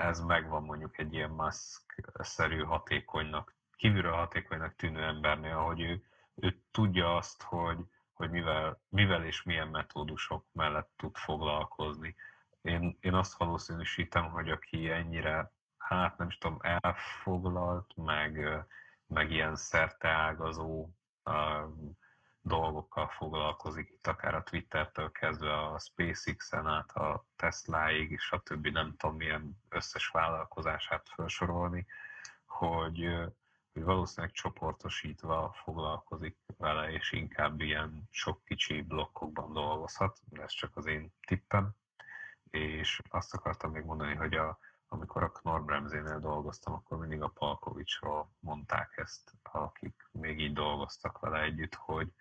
ez 0.00 0.20
megvan 0.20 0.62
mondjuk 0.62 0.98
egy 0.98 1.14
ilyen 1.14 1.30
maszk-szerű 1.30 2.62
hatékonynak, 2.62 3.54
kívülről 3.76 4.12
hatékonynak 4.12 4.74
tűnő 4.76 5.02
embernél, 5.02 5.56
hogy 5.56 5.80
ő, 5.80 6.04
ő 6.34 6.62
tudja 6.70 7.16
azt, 7.16 7.42
hogy, 7.42 7.78
hogy 8.12 8.30
mivel, 8.30 8.80
mivel 8.88 9.24
és 9.24 9.42
milyen 9.42 9.68
metódusok 9.68 10.46
mellett 10.52 10.92
tud 10.96 11.16
foglalkozni. 11.16 12.14
Én, 12.62 12.96
én 13.00 13.14
azt 13.14 13.36
valószínűsítem, 13.36 14.30
hogy 14.30 14.50
aki 14.50 14.90
ennyire, 14.90 15.52
hát 15.88 16.18
nem 16.18 16.28
is 16.28 16.38
tudom, 16.38 16.58
elfoglalt, 16.62 17.92
meg, 17.96 18.64
meg 19.06 19.30
ilyen 19.30 19.56
szerteágazó 19.56 20.88
dolgokkal 22.40 23.08
foglalkozik, 23.08 23.90
itt 23.90 24.06
akár 24.06 24.34
a 24.34 24.42
Twittertől 24.42 25.12
kezdve 25.12 25.58
a 25.58 25.78
SpaceX-en 25.78 26.66
át 26.66 26.90
a 26.90 27.24
Tesláig, 27.36 28.18
stb. 28.18 28.66
nem 28.66 28.94
tudom 28.96 29.16
milyen 29.16 29.58
összes 29.68 30.08
vállalkozását 30.08 31.08
felsorolni, 31.08 31.86
hogy, 32.44 33.08
hogy 33.72 33.82
valószínűleg 33.82 34.34
csoportosítva 34.34 35.52
foglalkozik 35.64 36.36
vele, 36.58 36.90
és 36.90 37.12
inkább 37.12 37.60
ilyen 37.60 38.08
sok 38.10 38.44
kicsi 38.44 38.82
blokkokban 38.82 39.52
dolgozhat, 39.52 40.20
ez 40.32 40.52
csak 40.52 40.76
az 40.76 40.86
én 40.86 41.12
tippem. 41.26 41.70
És 42.50 43.00
azt 43.10 43.34
akartam 43.34 43.70
még 43.70 43.84
mondani, 43.84 44.14
hogy 44.14 44.34
a, 44.34 44.58
amikor 44.88 45.22
a 45.22 45.30
Knorr 45.30 45.60
Bremzénél 45.60 46.20
dolgoztam, 46.20 46.74
akkor 46.74 46.98
mindig 46.98 47.22
a 47.22 47.28
Palkovicsról 47.28 48.30
mondták 48.40 48.96
ezt, 48.96 49.32
akik 49.42 50.08
még 50.12 50.40
így 50.40 50.52
dolgoztak 50.52 51.18
vele 51.18 51.40
együtt, 51.40 51.74
hogy, 51.74 52.12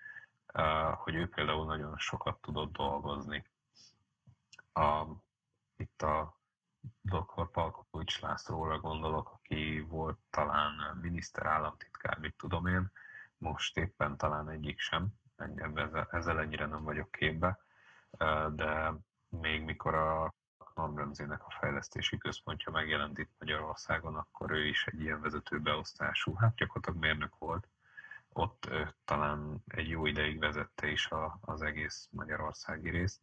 hogy 0.95 1.15
ő 1.15 1.29
például 1.29 1.65
nagyon 1.65 1.97
sokat 1.97 2.41
tudott 2.41 2.71
dolgozni. 2.71 3.45
A, 4.73 5.05
itt 5.75 6.01
a 6.01 6.39
Dr. 7.01 7.49
Kovics 7.89 8.21
Lászlóra 8.21 8.79
gondolok, 8.79 9.31
aki 9.31 9.79
volt 9.79 10.17
talán 10.29 10.97
miniszter, 11.01 11.45
államtitkár, 11.45 12.17
mit 12.17 12.35
tudom 12.37 12.67
én, 12.67 12.91
most 13.37 13.77
éppen 13.77 14.17
talán 14.17 14.49
egyik 14.49 14.79
sem, 14.79 15.07
ezzel, 15.55 16.07
ezzel 16.11 16.39
ennyire 16.39 16.65
nem 16.65 16.83
vagyok 16.83 17.11
képbe, 17.11 17.59
de 18.49 18.93
még 19.29 19.63
mikor 19.63 19.95
a 19.95 20.33
Namremzének 20.75 21.45
a 21.45 21.55
fejlesztési 21.59 22.17
központja 22.17 22.71
megjelent 22.71 23.17
itt 23.17 23.31
Magyarországon, 23.39 24.15
akkor 24.15 24.51
ő 24.51 24.67
is 24.67 24.85
egy 24.85 25.01
ilyen 25.01 25.21
vezetőbeosztású, 25.21 26.33
hát 26.33 26.55
gyakorlatilag 26.55 26.99
mérnök 26.99 27.37
volt. 27.37 27.67
Ott 28.29 28.69
talán 29.05 29.63
egy 29.67 29.89
jó 29.89 30.05
ideig 30.05 30.39
vezette 30.39 30.87
is 30.87 31.07
a, 31.07 31.37
az 31.41 31.61
egész 31.61 32.07
magyarországi 32.11 32.89
részt, 32.89 33.21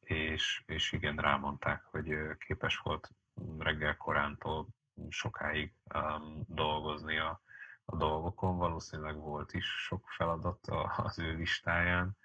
és, 0.00 0.62
és 0.66 0.92
igen, 0.92 1.16
rámondták, 1.16 1.84
hogy 1.84 2.16
képes 2.38 2.78
volt 2.78 3.10
reggel 3.58 3.96
korántól 3.96 4.66
sokáig 5.08 5.72
um, 5.94 6.44
dolgozni 6.48 7.18
a, 7.18 7.40
a 7.84 7.96
dolgokon. 7.96 8.56
Valószínűleg 8.56 9.16
volt 9.16 9.52
is 9.52 9.66
sok 9.66 10.08
feladat 10.08 10.66
az 10.96 11.18
ő 11.18 11.34
listáján, 11.34 12.16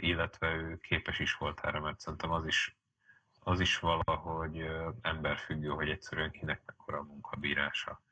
illetve 0.00 0.54
ő 0.54 0.78
képes 0.78 1.18
is 1.18 1.34
volt 1.34 1.60
erre, 1.60 1.80
mert 1.80 2.00
szerintem 2.00 2.30
az 2.30 2.46
is, 2.46 2.76
az 3.48 3.60
is 3.60 3.78
valahogy 3.78 4.68
emberfüggő, 5.00 5.68
hogy 5.68 5.90
egyszerűen 5.90 6.30
kinek 6.30 6.62
mekkora 6.66 6.98
a 6.98 7.02
munkabírása. 7.02 8.02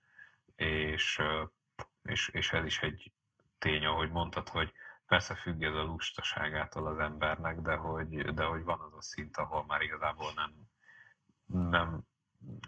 És, 0.56 1.22
és, 2.02 2.28
és 2.28 2.52
ez 2.52 2.64
is 2.64 2.82
egy 2.82 3.12
tény, 3.58 3.84
ahogy 3.84 4.10
mondtad, 4.10 4.48
hogy 4.48 4.72
persze 5.06 5.34
függ 5.34 5.62
ez 5.62 5.74
a 5.74 5.82
lustaságától 5.82 6.86
az 6.86 6.98
embernek, 6.98 7.60
de 7.60 7.74
hogy, 7.74 8.34
de 8.34 8.44
hogy 8.44 8.64
van 8.64 8.80
az 8.80 8.94
a 8.94 9.02
szint, 9.02 9.36
ahol 9.36 9.64
már 9.64 9.80
igazából 9.80 10.32
nem, 10.34 10.52
nem 11.70 12.02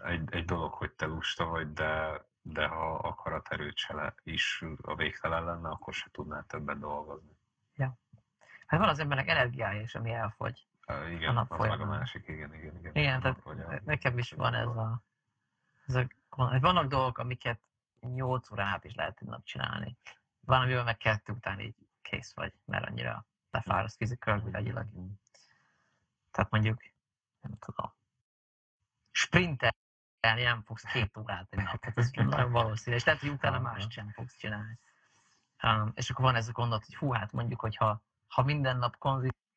egy, 0.03 0.33
egy 0.33 0.45
dolog, 0.45 0.73
hogy 0.73 0.91
te 0.91 1.05
lusta 1.05 1.45
vagy, 1.45 1.73
de, 1.73 2.25
de 2.41 2.67
ha 2.67 2.95
akaraterőt 2.95 3.77
se 3.77 3.93
le, 3.93 4.15
is 4.23 4.63
a 4.81 4.95
végtelen 4.95 5.43
lenne, 5.43 5.69
akkor 5.69 5.93
se 5.93 6.07
tudnál 6.11 6.45
többet 6.47 6.79
dolgozni. 6.79 7.37
Ja. 7.75 7.97
Hát 8.65 8.79
van 8.79 8.89
az 8.89 8.99
embernek 8.99 9.27
energiája 9.27 9.81
is, 9.81 9.95
ami 9.95 10.11
elfogy. 10.11 10.67
Igen, 10.87 11.29
a 11.29 11.31
nap 11.31 11.51
az 11.51 11.67
meg 11.67 11.81
a 11.81 11.85
másik, 11.85 12.27
igen, 12.27 12.53
igen, 12.53 12.77
igen. 12.77 12.95
Igen, 12.95 13.21
tehát 13.21 13.85
nekem 13.85 14.17
is 14.17 14.31
van 14.31 14.53
ez 14.53 14.67
a, 14.67 15.01
ez 15.85 15.95
a, 15.95 16.07
vannak 16.59 16.87
dolgok, 16.87 17.17
amiket 17.17 17.59
8 17.99 18.51
órán 18.51 18.67
át 18.67 18.83
is 18.83 18.95
lehet 18.95 19.17
egy 19.21 19.27
nap 19.27 19.43
csinálni. 19.43 19.97
Van, 20.39 20.61
amivel 20.61 20.83
meg 20.83 20.97
kettő 20.97 21.33
után 21.33 21.59
így 21.59 21.75
kész 22.01 22.33
vagy, 22.33 22.53
mert 22.65 22.85
annyira 22.85 23.25
lefárasz 23.51 23.95
fizikailag, 23.95 24.45
világilag. 24.45 24.85
Tehát 26.31 26.51
mondjuk, 26.51 26.81
nem 27.41 27.57
tudom, 27.59 27.93
sprintelni 29.11 30.43
nem 30.43 30.61
fogsz 30.61 30.83
két 30.83 31.17
órát 31.17 31.47
egy 31.49 31.63
nap, 31.63 31.79
tehát 31.79 31.97
ez 31.97 32.11
nagyon 32.35 32.51
valószínű, 32.51 32.95
és 32.95 33.03
lehet, 33.03 33.21
hogy 33.21 33.29
utána 33.29 33.59
más 33.59 33.85
sem 33.89 34.11
fogsz 34.11 34.37
csinálni. 34.37 34.79
Um, 35.63 35.91
és 35.95 36.09
akkor 36.09 36.25
van 36.25 36.35
ez 36.35 36.47
a 36.47 36.51
gondolat, 36.51 36.85
hogy 36.85 36.95
hú, 36.95 37.11
hát 37.11 37.31
mondjuk, 37.31 37.59
hogyha 37.59 38.01
ha 38.27 38.43
minden 38.43 38.77
nap 38.77 38.97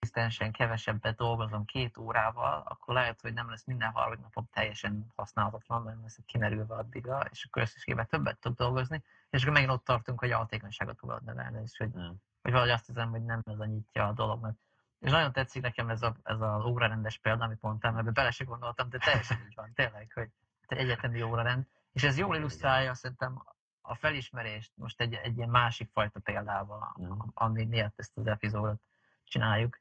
konzisztensen 0.01 0.53
kevesebbet 0.53 1.17
dolgozom 1.17 1.65
két 1.65 1.97
órával, 1.97 2.63
akkor 2.67 2.95
lehet, 2.95 3.21
hogy 3.21 3.33
nem 3.33 3.51
lesz 3.51 3.65
minden 3.65 3.91
harmadik 3.91 4.23
napom 4.23 4.49
teljesen 4.53 5.13
használhatatlan, 5.17 5.83
mert 5.83 6.01
lesz 6.03 6.19
kimerülve 6.27 6.75
addigra, 6.75 7.21
és 7.31 7.45
akkor 7.45 7.63
összességében 7.63 8.07
többet 8.07 8.39
tudok 8.39 8.59
dolgozni, 8.59 9.03
és 9.31 9.43
akkor 9.43 9.53
megint 9.53 9.73
ott 9.73 9.85
tartunk, 9.85 10.19
hogy 10.19 10.31
a 10.31 10.37
hatékonyságot 10.37 10.97
tudod 10.97 11.25
növelni, 11.25 11.61
és 11.63 11.77
hogy, 11.77 11.89
mm. 11.89 12.11
hogy 12.43 12.51
valahogy 12.53 12.71
azt 12.71 12.87
hiszem, 12.87 13.11
hogy 13.11 13.25
nem 13.25 13.43
ez 13.45 13.59
a 13.59 13.65
nyitja 13.65 14.07
a 14.07 14.13
dolognak. 14.13 14.57
És 14.99 15.11
nagyon 15.11 15.33
tetszik 15.33 15.63
nekem 15.63 15.89
ez, 15.89 16.03
a, 16.03 16.17
ez 16.23 16.41
az 16.41 16.65
órarendes 16.65 17.19
példa, 17.19 17.45
amit 17.45 17.63
mondtam, 17.63 17.95
mert 17.95 18.13
bele 18.13 18.31
se 18.31 18.45
gondoltam, 18.45 18.89
de 18.89 18.99
teljesen 18.99 19.39
így 19.49 19.55
van, 19.55 19.73
tényleg, 19.75 20.11
hogy 20.15 20.29
egy 20.67 20.79
egyetemi 20.79 21.23
órarend. 21.23 21.67
És 21.93 22.03
ez 22.03 22.19
jól 22.19 22.37
illusztrálja 22.37 22.95
szerintem 22.95 23.43
a 23.81 23.95
felismerést 23.95 24.73
most 24.75 25.01
egy, 25.01 25.15
egy 25.15 25.37
ilyen 25.37 25.49
másik 25.49 25.91
fajta 25.93 26.21
példával, 26.21 26.97
mm. 27.01 27.19
ami 27.35 27.65
miatt 27.65 27.99
ezt 27.99 28.17
az 28.19 28.27
epizódot 28.27 28.81
csináljuk, 29.25 29.81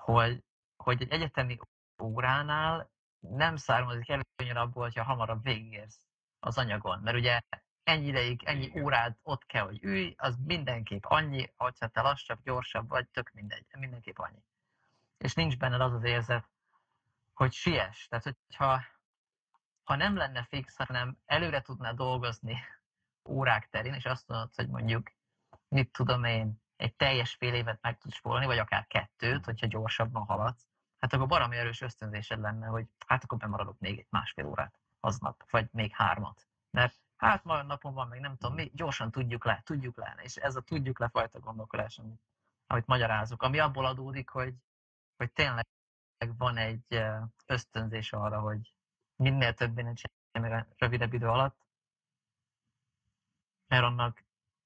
hogy, 0.00 0.44
hogy 0.76 1.02
egy 1.02 1.10
egyetemi 1.10 1.58
óránál 2.02 2.90
nem 3.20 3.56
származik 3.56 4.08
előnyör 4.08 4.56
abból, 4.56 4.82
hogyha 4.82 5.02
hamarabb 5.02 5.42
végigérsz 5.42 6.06
az 6.38 6.58
anyagon. 6.58 7.00
Mert 7.00 7.16
ugye 7.16 7.40
ennyi 7.82 8.06
ideig, 8.06 8.42
ennyi 8.44 8.64
Igen. 8.64 8.82
órát 8.82 9.18
ott 9.22 9.46
kell, 9.46 9.64
hogy 9.64 9.84
ülj, 9.84 10.14
az 10.16 10.36
mindenképp 10.44 11.04
annyi, 11.04 11.52
hogyha 11.56 11.88
te 11.88 12.00
lassabb, 12.00 12.42
gyorsabb 12.42 12.88
vagy, 12.88 13.08
tök 13.08 13.30
mindegy, 13.32 13.66
mindenképp 13.78 14.18
annyi. 14.18 14.42
És 15.18 15.34
nincs 15.34 15.58
benned 15.58 15.80
az 15.80 15.92
az 15.92 16.04
érzet, 16.04 16.48
hogy 17.34 17.52
siess. 17.52 18.06
Tehát, 18.06 18.24
hogyha 18.24 18.82
ha 19.84 19.96
nem 19.96 20.16
lenne 20.16 20.44
fix, 20.44 20.76
hanem 20.76 21.18
előre 21.24 21.60
tudnál 21.60 21.94
dolgozni 21.94 22.58
órák 23.28 23.68
terén, 23.68 23.94
és 23.94 24.04
azt 24.04 24.28
mondod, 24.28 24.54
hogy 24.54 24.68
mondjuk, 24.68 25.10
mit 25.68 25.92
tudom 25.92 26.24
én, 26.24 26.62
egy 26.80 26.94
teljes 26.94 27.34
fél 27.34 27.54
évet 27.54 27.78
meg 27.82 27.98
tudsz 27.98 28.14
spórolni, 28.14 28.46
vagy 28.46 28.58
akár 28.58 28.86
kettőt, 28.86 29.44
hogyha 29.44 29.66
gyorsabban 29.66 30.24
haladsz, 30.24 30.66
hát 30.98 31.12
akkor 31.12 31.26
baromi 31.26 31.56
erős 31.56 31.80
ösztönzésed 31.80 32.40
lenne, 32.40 32.66
hogy 32.66 32.86
hát 33.06 33.24
akkor 33.24 33.38
bemaradok 33.38 33.78
még 33.78 33.98
egy 33.98 34.06
másfél 34.10 34.46
órát 34.46 34.78
aznap, 35.00 35.50
vagy 35.50 35.68
még 35.72 35.94
hármat. 35.94 36.46
Mert 36.70 36.94
hát 37.16 37.44
ma 37.44 37.62
napon 37.62 37.94
van, 37.94 38.08
meg 38.08 38.20
nem 38.20 38.36
tudom 38.36 38.54
mi, 38.54 38.70
gyorsan 38.74 39.10
tudjuk 39.10 39.44
le, 39.44 39.62
tudjuk 39.64 39.96
le, 39.96 40.16
és 40.22 40.36
ez 40.36 40.56
a 40.56 40.60
tudjuk 40.60 40.98
le 40.98 41.08
fajta 41.08 41.40
gondolkodás, 41.40 41.98
amit, 41.98 42.20
amit 42.66 42.86
magyarázok, 42.86 43.42
ami 43.42 43.58
abból 43.58 43.86
adódik, 43.86 44.28
hogy, 44.28 44.54
hogy 45.16 45.32
tényleg 45.32 45.66
van 46.36 46.56
egy 46.56 47.02
ösztönzés 47.46 48.12
arra, 48.12 48.40
hogy 48.40 48.74
minél 49.16 49.54
több 49.54 49.74
mindent 49.74 50.06
a 50.32 50.66
rövidebb 50.78 51.12
idő 51.12 51.28
alatt, 51.28 51.66
mert 53.66 53.84
annak 53.84 54.24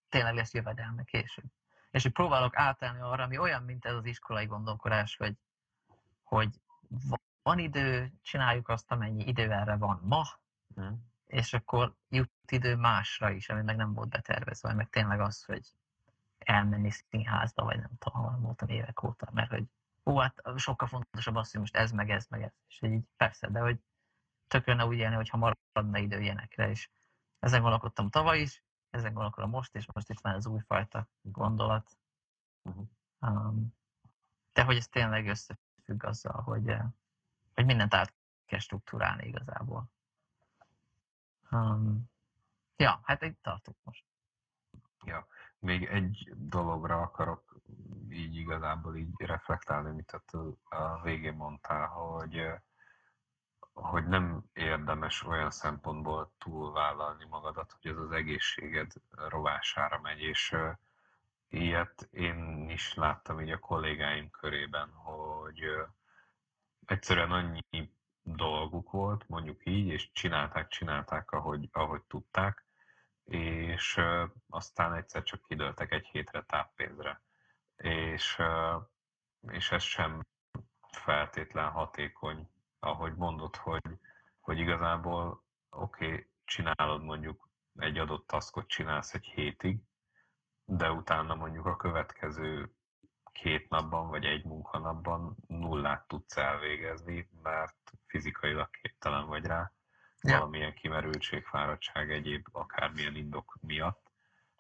tényleg 0.09 0.35
lesz 0.35 0.55
jövedelme 0.55 1.05
később. 1.05 1.51
És 1.95 2.03
hogy 2.03 2.13
próbálok 2.13 2.57
átállni 2.57 3.01
arra, 3.01 3.23
ami 3.23 3.39
olyan, 3.39 3.63
mint 3.63 3.85
ez 3.85 3.95
az 3.95 4.05
iskolai 4.05 4.47
gondolkodás, 4.47 5.17
hogy, 5.17 5.35
hogy 6.23 6.49
van 7.43 7.59
idő, 7.59 8.13
csináljuk 8.23 8.69
azt, 8.69 8.91
amennyi 8.91 9.27
idő 9.27 9.53
erre 9.53 9.77
van 9.77 10.01
ma, 10.03 10.25
mm 10.81 10.93
és 11.27 11.53
akkor 11.53 11.95
jut 12.09 12.31
idő 12.47 12.77
másra 12.77 13.31
is, 13.31 13.49
ami 13.49 13.63
meg 13.63 13.77
nem 13.77 13.95
volt 13.95 14.09
betervezve, 14.09 14.73
meg 14.73 14.89
tényleg 14.91 15.21
az, 15.21 15.45
hogy 15.45 15.73
elmenni 16.39 16.91
színházba, 16.91 17.65
vagy 17.65 17.79
nem 17.79 17.91
tudom, 17.99 18.23
hol 18.23 18.39
voltam 18.39 18.69
évek 18.69 19.03
óta, 19.03 19.29
mert 19.33 19.51
hogy 19.51 19.65
ó, 20.05 20.19
hát 20.19 20.43
sokkal 20.57 20.89
fontosabb 20.89 21.37
az, 21.37 21.51
hogy 21.51 21.61
most 21.61 21.77
ez, 21.77 21.93
meg 21.93 22.11
ez, 22.11 22.27
meg 22.27 22.43
ez, 22.43 22.53
és 22.69 22.83
így 22.83 23.05
persze, 23.17 23.49
de 23.49 23.61
hogy 23.61 23.79
tök 24.49 24.67
jönne 24.67 24.87
úgy 24.87 24.99
élni, 24.99 25.15
hogyha 25.15 25.37
maradna 25.37 25.99
idő 25.99 26.21
ilyenekre, 26.21 26.71
és 26.71 26.89
ezen 27.39 27.61
gondolkodtam 27.61 28.11
tavaly 28.11 28.41
is, 28.41 28.64
ezen 28.95 29.13
gondolkodom 29.13 29.51
most, 29.51 29.75
és 29.75 29.87
most 29.93 30.11
itt 30.11 30.21
van 30.21 30.35
ez 30.35 30.47
újfajta 30.47 31.09
gondolat. 31.21 31.97
Uh-huh. 32.63 32.87
Um, 33.21 33.75
de 34.53 34.63
hogy 34.63 34.77
ez 34.77 34.89
tényleg 34.89 35.27
összefügg 35.27 36.05
azzal, 36.05 36.43
hogy, 36.43 36.69
eh, 36.69 36.85
hogy 37.55 37.65
mindent 37.65 37.95
át 37.95 38.15
kell 38.47 38.59
struktúrálni 38.59 39.27
igazából. 39.27 39.91
Um, 41.51 42.11
ja, 42.77 43.01
hát 43.03 43.23
itt 43.23 43.43
tartok 43.43 43.77
most. 43.83 44.05
Ja, 45.05 45.27
még 45.59 45.85
egy 45.85 46.33
dologra 46.37 47.01
akarok 47.01 47.57
így 48.11 48.37
igazából 48.37 48.97
így 48.97 49.21
reflektálni, 49.21 49.89
amit 49.89 50.21
a 50.69 51.03
végén 51.03 51.35
mondtál, 51.35 51.87
hogy, 51.87 52.43
hogy 53.75 54.07
nem 54.07 54.45
érdemes 54.53 55.23
olyan 55.23 55.51
szempontból 55.51 56.33
túlvállalni 56.39 57.25
magadat, 57.25 57.77
hogy 57.81 57.91
ez 57.91 57.97
az 57.97 58.11
egészséged 58.11 58.93
rovására 59.11 60.01
megy, 60.01 60.21
és 60.21 60.57
ilyet 61.49 62.09
én 62.11 62.71
is 62.71 62.95
láttam 62.95 63.41
így 63.41 63.51
a 63.51 63.59
kollégáim 63.59 64.31
körében, 64.31 64.91
hogy 64.93 65.63
egyszerűen 66.87 67.31
annyi 67.31 67.93
dolguk 68.23 68.91
volt, 68.91 69.29
mondjuk 69.29 69.67
így, 69.67 69.87
és 69.87 70.13
csinálták, 70.13 70.69
csinálták, 70.69 71.31
ahogy, 71.31 71.69
ahogy 71.73 72.03
tudták, 72.03 72.65
és 73.25 74.01
aztán 74.49 74.95
egyszer 74.95 75.23
csak 75.23 75.43
kidőltek 75.43 75.93
egy 75.93 76.07
hétre 76.07 76.43
táppénzre. 76.43 77.23
És, 77.77 78.43
és 79.49 79.71
ez 79.71 79.83
sem 79.83 80.27
feltétlen 80.91 81.71
hatékony, 81.71 82.49
ahogy 82.85 83.15
mondod, 83.15 83.57
hogy, 83.57 83.99
hogy 84.41 84.59
igazából 84.59 85.43
oké, 85.71 86.07
okay, 86.07 86.27
csinálod 86.45 87.03
mondjuk 87.03 87.49
egy 87.77 87.99
adott 87.99 88.27
taskot 88.27 88.69
csinálsz 88.69 89.15
egy 89.15 89.25
hétig, 89.25 89.79
de 90.65 90.91
utána 90.91 91.35
mondjuk 91.35 91.67
a 91.67 91.77
következő 91.77 92.73
két 93.33 93.69
napban 93.69 94.09
vagy 94.09 94.25
egy 94.25 94.45
munkanapban 94.45 95.37
nullát 95.47 96.09
tudsz 96.09 96.37
elvégezni, 96.37 97.29
mert 97.43 97.93
fizikailag 98.07 98.71
képtelen 98.71 99.27
vagy 99.27 99.45
rá, 99.45 99.73
ja. 100.21 100.39
valamilyen 100.39 100.75
kimerültség, 100.75 101.45
fáradtság, 101.45 102.11
egyéb 102.11 102.47
akármilyen 102.53 103.17
indok 103.17 103.57
miatt. 103.61 104.11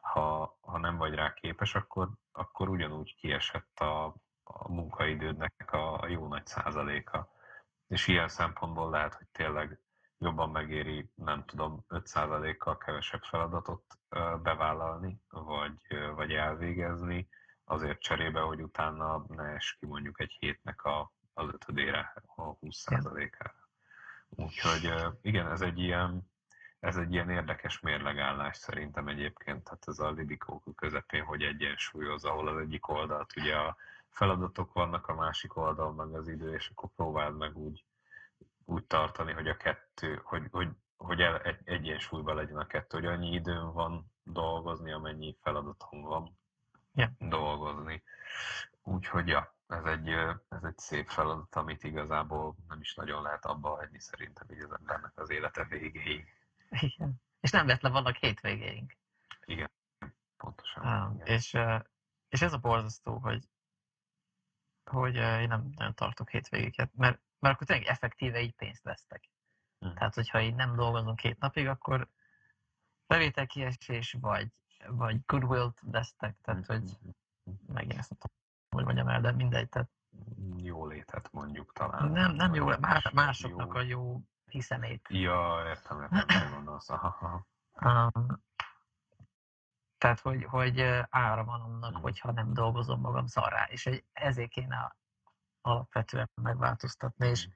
Ha, 0.00 0.58
ha 0.60 0.78
nem 0.78 0.96
vagy 0.96 1.14
rá 1.14 1.34
képes, 1.34 1.74
akkor, 1.74 2.10
akkor 2.32 2.68
ugyanúgy 2.68 3.14
kiesett 3.14 3.78
a, 3.78 4.04
a 4.44 4.72
munkaidődnek 4.72 5.72
a, 5.72 6.00
a 6.00 6.06
jó 6.06 6.26
nagy 6.26 6.46
százaléka. 6.46 7.32
És 7.94 8.06
ilyen 8.06 8.28
szempontból 8.28 8.90
lehet, 8.90 9.14
hogy 9.14 9.26
tényleg 9.32 9.78
jobban 10.18 10.50
megéri, 10.50 11.10
nem 11.14 11.44
tudom, 11.44 11.84
5%-kal 11.88 12.78
kevesebb 12.78 13.22
feladatot 13.22 13.82
bevállalni, 14.42 15.20
vagy, 15.28 15.72
vagy 16.14 16.32
elvégezni, 16.32 17.28
azért 17.64 18.00
cserébe, 18.00 18.40
hogy 18.40 18.62
utána 18.62 19.24
ne 19.28 19.44
es 19.44 19.76
ki 19.80 19.86
mondjuk 19.86 20.20
egy 20.20 20.36
hétnek 20.38 20.84
a, 20.84 21.12
az 21.34 21.48
ötödére, 21.52 22.12
a 22.36 22.58
20%-ára. 22.58 23.68
Úgyhogy 24.28 24.94
igen, 25.22 25.50
ez 25.50 25.60
egy 25.60 25.78
ilyen, 25.78 26.30
ez 26.80 26.96
egy 26.96 27.12
ilyen 27.12 27.30
érdekes 27.30 27.80
mérlegállás 27.80 28.56
szerintem 28.56 29.08
egyébként, 29.08 29.64
tehát 29.64 29.84
ez 29.86 29.98
a 29.98 30.10
Libikó 30.10 30.62
közepén, 30.76 31.24
hogy 31.24 31.42
egyensúlyoz, 31.42 32.24
ahol 32.24 32.48
az 32.48 32.58
egyik 32.58 32.88
oldalt 32.88 33.36
ugye 33.36 33.56
a 33.56 33.76
feladatok 34.14 34.72
vannak, 34.72 35.06
a 35.06 35.14
másik 35.14 35.56
oldal 35.56 35.92
meg 35.92 36.14
az 36.14 36.28
idő, 36.28 36.54
és 36.54 36.68
akkor 36.68 36.90
próbáld 36.96 37.36
meg 37.36 37.56
úgy, 37.56 37.84
úgy 38.64 38.84
tartani, 38.84 39.32
hogy 39.32 39.48
a 39.48 39.56
kettő, 39.56 40.20
hogy, 40.24 40.46
hogy, 40.50 40.68
hogy 40.96 41.20
el, 41.20 41.38
egy, 41.38 41.58
egyensúlyban 41.64 42.34
legyen 42.34 42.58
a 42.58 42.66
kettő, 42.66 42.98
hogy 42.98 43.06
annyi 43.06 43.32
időm 43.32 43.72
van 43.72 44.12
dolgozni, 44.22 44.92
amennyi 44.92 45.36
feladatom 45.42 46.02
van 46.02 46.38
yeah. 46.94 47.10
dolgozni. 47.18 48.02
Úgyhogy 48.82 49.28
ja, 49.28 49.56
ez 49.66 49.84
egy, 49.84 50.08
ez 50.48 50.62
egy 50.62 50.78
szép 50.78 51.08
feladat, 51.08 51.54
amit 51.54 51.84
igazából 51.84 52.56
nem 52.68 52.80
is 52.80 52.94
nagyon 52.94 53.22
lehet 53.22 53.44
abba 53.44 53.68
hagyni 53.76 54.00
szerintem 54.00 54.50
így 54.50 54.62
az 54.62 54.72
embernek 54.78 55.12
az 55.14 55.30
élete 55.30 55.64
végéig. 55.64 56.26
Igen. 56.70 57.22
És 57.40 57.50
nem 57.50 57.66
le 57.66 57.90
vannak 57.90 58.16
hétvégéink. 58.16 58.96
Igen, 59.44 59.70
pontosan. 60.36 60.86
Um, 60.86 61.14
igen. 61.14 61.26
És, 61.26 61.58
és 62.28 62.42
ez 62.42 62.52
a 62.52 62.58
borzasztó, 62.58 63.18
hogy, 63.18 63.48
hogy 64.90 65.14
én 65.14 65.48
nem 65.48 65.72
nagyon 65.76 65.94
tartok 65.94 66.30
hétvégéket, 66.30 66.90
mert, 66.94 67.20
mert 67.38 67.54
akkor 67.54 67.66
tényleg 67.66 67.86
effektíve 67.86 68.40
így 68.40 68.54
pénzt 68.54 68.82
vesztek. 68.82 69.28
Hmm. 69.78 69.94
Tehát, 69.94 70.14
hogyha 70.14 70.40
így 70.40 70.54
nem 70.54 70.76
dolgozom 70.76 71.14
két 71.14 71.38
napig, 71.38 71.66
akkor 71.66 72.08
bevételkiesés, 73.06 74.16
vagy, 74.20 74.48
vagy 74.86 75.20
goodwill-t 75.26 75.80
vesztek, 75.82 76.36
tehát, 76.42 76.66
hogy 76.66 76.82
megint 77.66 77.98
ezt 77.98 78.10
nem 78.10 78.18
tudom, 78.18 78.36
hogy 78.70 78.84
mondjam 78.84 79.08
el, 79.08 79.20
de 79.20 79.32
mindegy. 79.32 79.68
Tehát... 79.68 79.90
Jó 80.56 80.86
létet 80.86 81.32
mondjuk 81.32 81.72
talán. 81.72 82.10
Nem, 82.10 82.32
nem 82.32 82.54
jó, 82.54 82.66
más, 82.80 83.10
másoknak 83.10 83.74
jó. 83.74 83.80
a 83.80 83.82
jó 83.82 84.20
hiszemét. 84.50 85.08
Ja, 85.08 85.62
értem, 85.66 86.02
értem, 86.02 86.50
gondolsz. 86.54 86.88
Um, 87.80 88.42
tehát, 90.04 90.20
hogy, 90.20 90.44
hogy 90.44 90.80
ára 91.08 91.44
van 91.44 91.60
annak, 91.60 91.92
hmm. 91.92 92.00
hogyha 92.00 92.32
nem 92.32 92.52
dolgozom 92.52 93.00
magam 93.00 93.26
szarrá, 93.26 93.64
és 93.64 93.84
hogy 93.84 94.04
ezért 94.12 94.50
kéne 94.50 94.96
alapvetően 95.60 96.30
megváltoztatni, 96.42 97.28
és, 97.28 97.48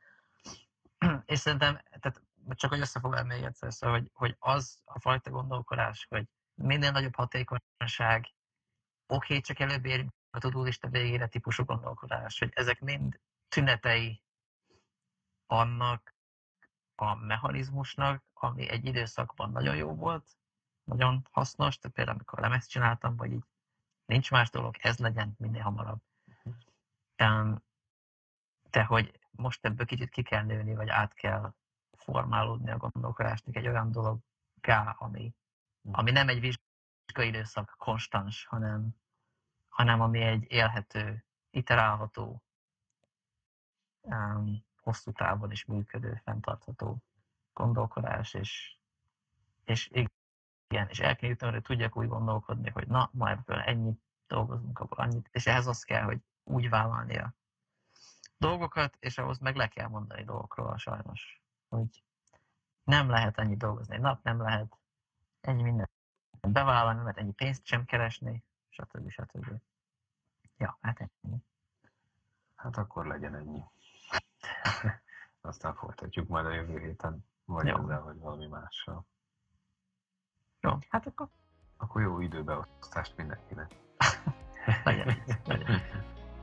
hmm. 0.99 1.23
és 1.33 1.39
szerintem, 1.39 1.75
tehát 1.75 2.23
csak 2.49 2.71
hogy 2.71 2.81
összefoglalom 2.81 3.27
még 3.27 3.43
egyszer, 3.43 3.73
szóval, 3.73 3.99
hogy, 3.99 4.11
hogy 4.13 4.37
az 4.39 4.81
a 4.85 5.01
fajta 5.01 5.31
gondolkodás, 5.31 6.07
hogy 6.09 6.29
minden 6.55 6.93
nagyobb 6.93 7.15
hatékonyság, 7.15 8.19
oké, 8.19 8.35
okay, 9.07 9.41
csak 9.41 9.59
előbb 9.59 9.85
érünk 9.85 10.13
a 10.31 10.39
tudólista 10.39 10.89
végére 10.89 11.27
típusú 11.27 11.65
gondolkodás, 11.65 12.39
hogy 12.39 12.53
ezek 12.55 12.81
mind 12.81 13.21
tünetei 13.49 14.23
annak 15.47 16.15
a 16.95 17.15
mechanizmusnak, 17.15 18.25
ami 18.33 18.69
egy 18.69 18.85
időszakban 18.85 19.51
nagyon 19.51 19.77
jó 19.77 19.95
volt, 19.95 20.37
nagyon 20.89 21.27
hasznos, 21.31 21.79
tehát 21.79 21.97
például 21.97 22.17
amikor 22.17 22.39
lemezt 22.39 22.71
csináltam, 22.71 23.17
vagy 23.17 23.33
így 23.33 23.45
nincs 24.07 24.31
más 24.31 24.51
dolog, 24.51 24.77
ez 24.79 24.99
legyen 24.99 25.35
minél 25.39 25.63
hamarabb. 25.63 26.01
De 28.71 28.85
hogy 28.85 29.19
most 29.31 29.65
ebből 29.65 29.87
kicsit 29.87 30.11
ki 30.11 30.23
kell 30.23 30.43
nőni, 30.43 30.75
vagy 30.75 30.89
át 30.89 31.15
kell 31.15 31.55
formálódni 31.97 32.71
a 32.71 32.77
gondolkodásnak 32.77 33.57
egy 33.57 33.69
olyan 33.69 33.93
dologgá, 33.93 34.97
ami, 34.99 35.35
ami 35.93 36.11
nem 36.11 36.29
egy 36.29 36.41
vizsgai 36.41 37.29
időszak 37.29 37.75
konstans, 37.79 38.47
hanem, 38.47 38.89
hanem 39.69 40.01
ami 40.01 40.21
egy 40.21 40.45
élhető, 40.49 41.25
iterálható, 41.51 42.43
um, 44.01 44.65
hosszú 44.81 45.13
távon 45.13 45.51
is 45.51 45.65
működő, 45.65 46.21
fenntartható 46.25 47.03
gondolkodás, 47.53 48.35
és, 48.35 48.77
és 49.65 49.91
igen, 50.69 50.89
és 50.89 51.01
el 51.01 51.17
kell 51.17 51.29
jutni, 51.29 51.51
hogy 51.51 51.63
tudjak 51.63 51.97
úgy 51.97 52.09
gondolkodni, 52.09 52.71
hogy 52.71 52.89
na, 52.89 53.11
ma 53.13 53.31
ebből 53.31 53.61
ennyit 53.61 54.01
dolgozunk, 54.27 54.79
akkor 54.79 55.01
annyit, 55.01 55.29
és 55.33 55.47
ehhez 55.47 55.67
az 55.67 55.83
kell, 55.83 56.03
hogy 56.03 56.21
úgy 56.45 56.69
vállalni 56.69 57.17
a 57.17 57.35
dolgokat, 58.39 58.97
és 59.01 59.19
ahhoz 59.19 59.39
meg 59.39 59.57
le 59.57 59.69
kell 59.69 59.89
mondani 59.89 60.25
dolgokról 60.25 60.77
sajnos, 60.77 61.43
hogy 61.69 62.03
nem 62.85 63.09
lehet 63.09 63.39
ennyi 63.39 63.57
dolgozni 63.57 63.95
egy 63.95 64.01
nap, 64.01 64.23
nem 64.23 64.41
lehet 64.41 64.77
ennyi 65.41 65.63
mindent 65.63 65.91
bevállalni, 66.41 66.95
nem 66.95 67.03
lehet 67.03 67.19
ennyi 67.19 67.33
pénzt 67.33 67.65
sem 67.65 67.85
keresni, 67.85 68.45
stb. 68.69 69.11
stb. 69.11 69.61
Ja, 70.57 70.79
hát 70.81 71.01
ennyi. 71.01 71.43
Hát 72.55 72.77
akkor 72.77 73.07
legyen 73.07 73.35
ennyi. 73.35 73.63
Aztán 75.41 75.75
folytatjuk 75.75 76.29
majd 76.29 76.47
a 76.47 76.53
jövő 76.53 76.79
héten, 76.79 77.25
vagy 77.45 77.67
Jó. 77.67 77.77
ezzel, 77.77 78.03
vagy 78.03 78.19
valami 78.19 78.47
mással. 78.47 79.07
Jó, 80.69 80.79
hát 80.89 81.07
akkor... 81.07 81.29
Akkor 81.77 82.03
jó 82.03 82.21
időbeosztást 82.21 83.13
mindenkinek. 83.17 83.71
legyen. 84.85 85.23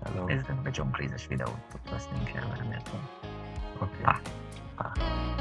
Hello. 0.03 0.25
Nézzük 0.25 0.47
meg 0.47 0.65
a 0.65 0.69
John 0.73 0.91
Cleese-es 0.91 1.27
videót, 1.27 1.73
ott 1.75 1.89
lesz 1.89 2.07
nincs 2.13 2.31
el, 2.31 2.47
mert 2.47 2.89
Oké. 3.79 4.01
Okay. 4.01 5.33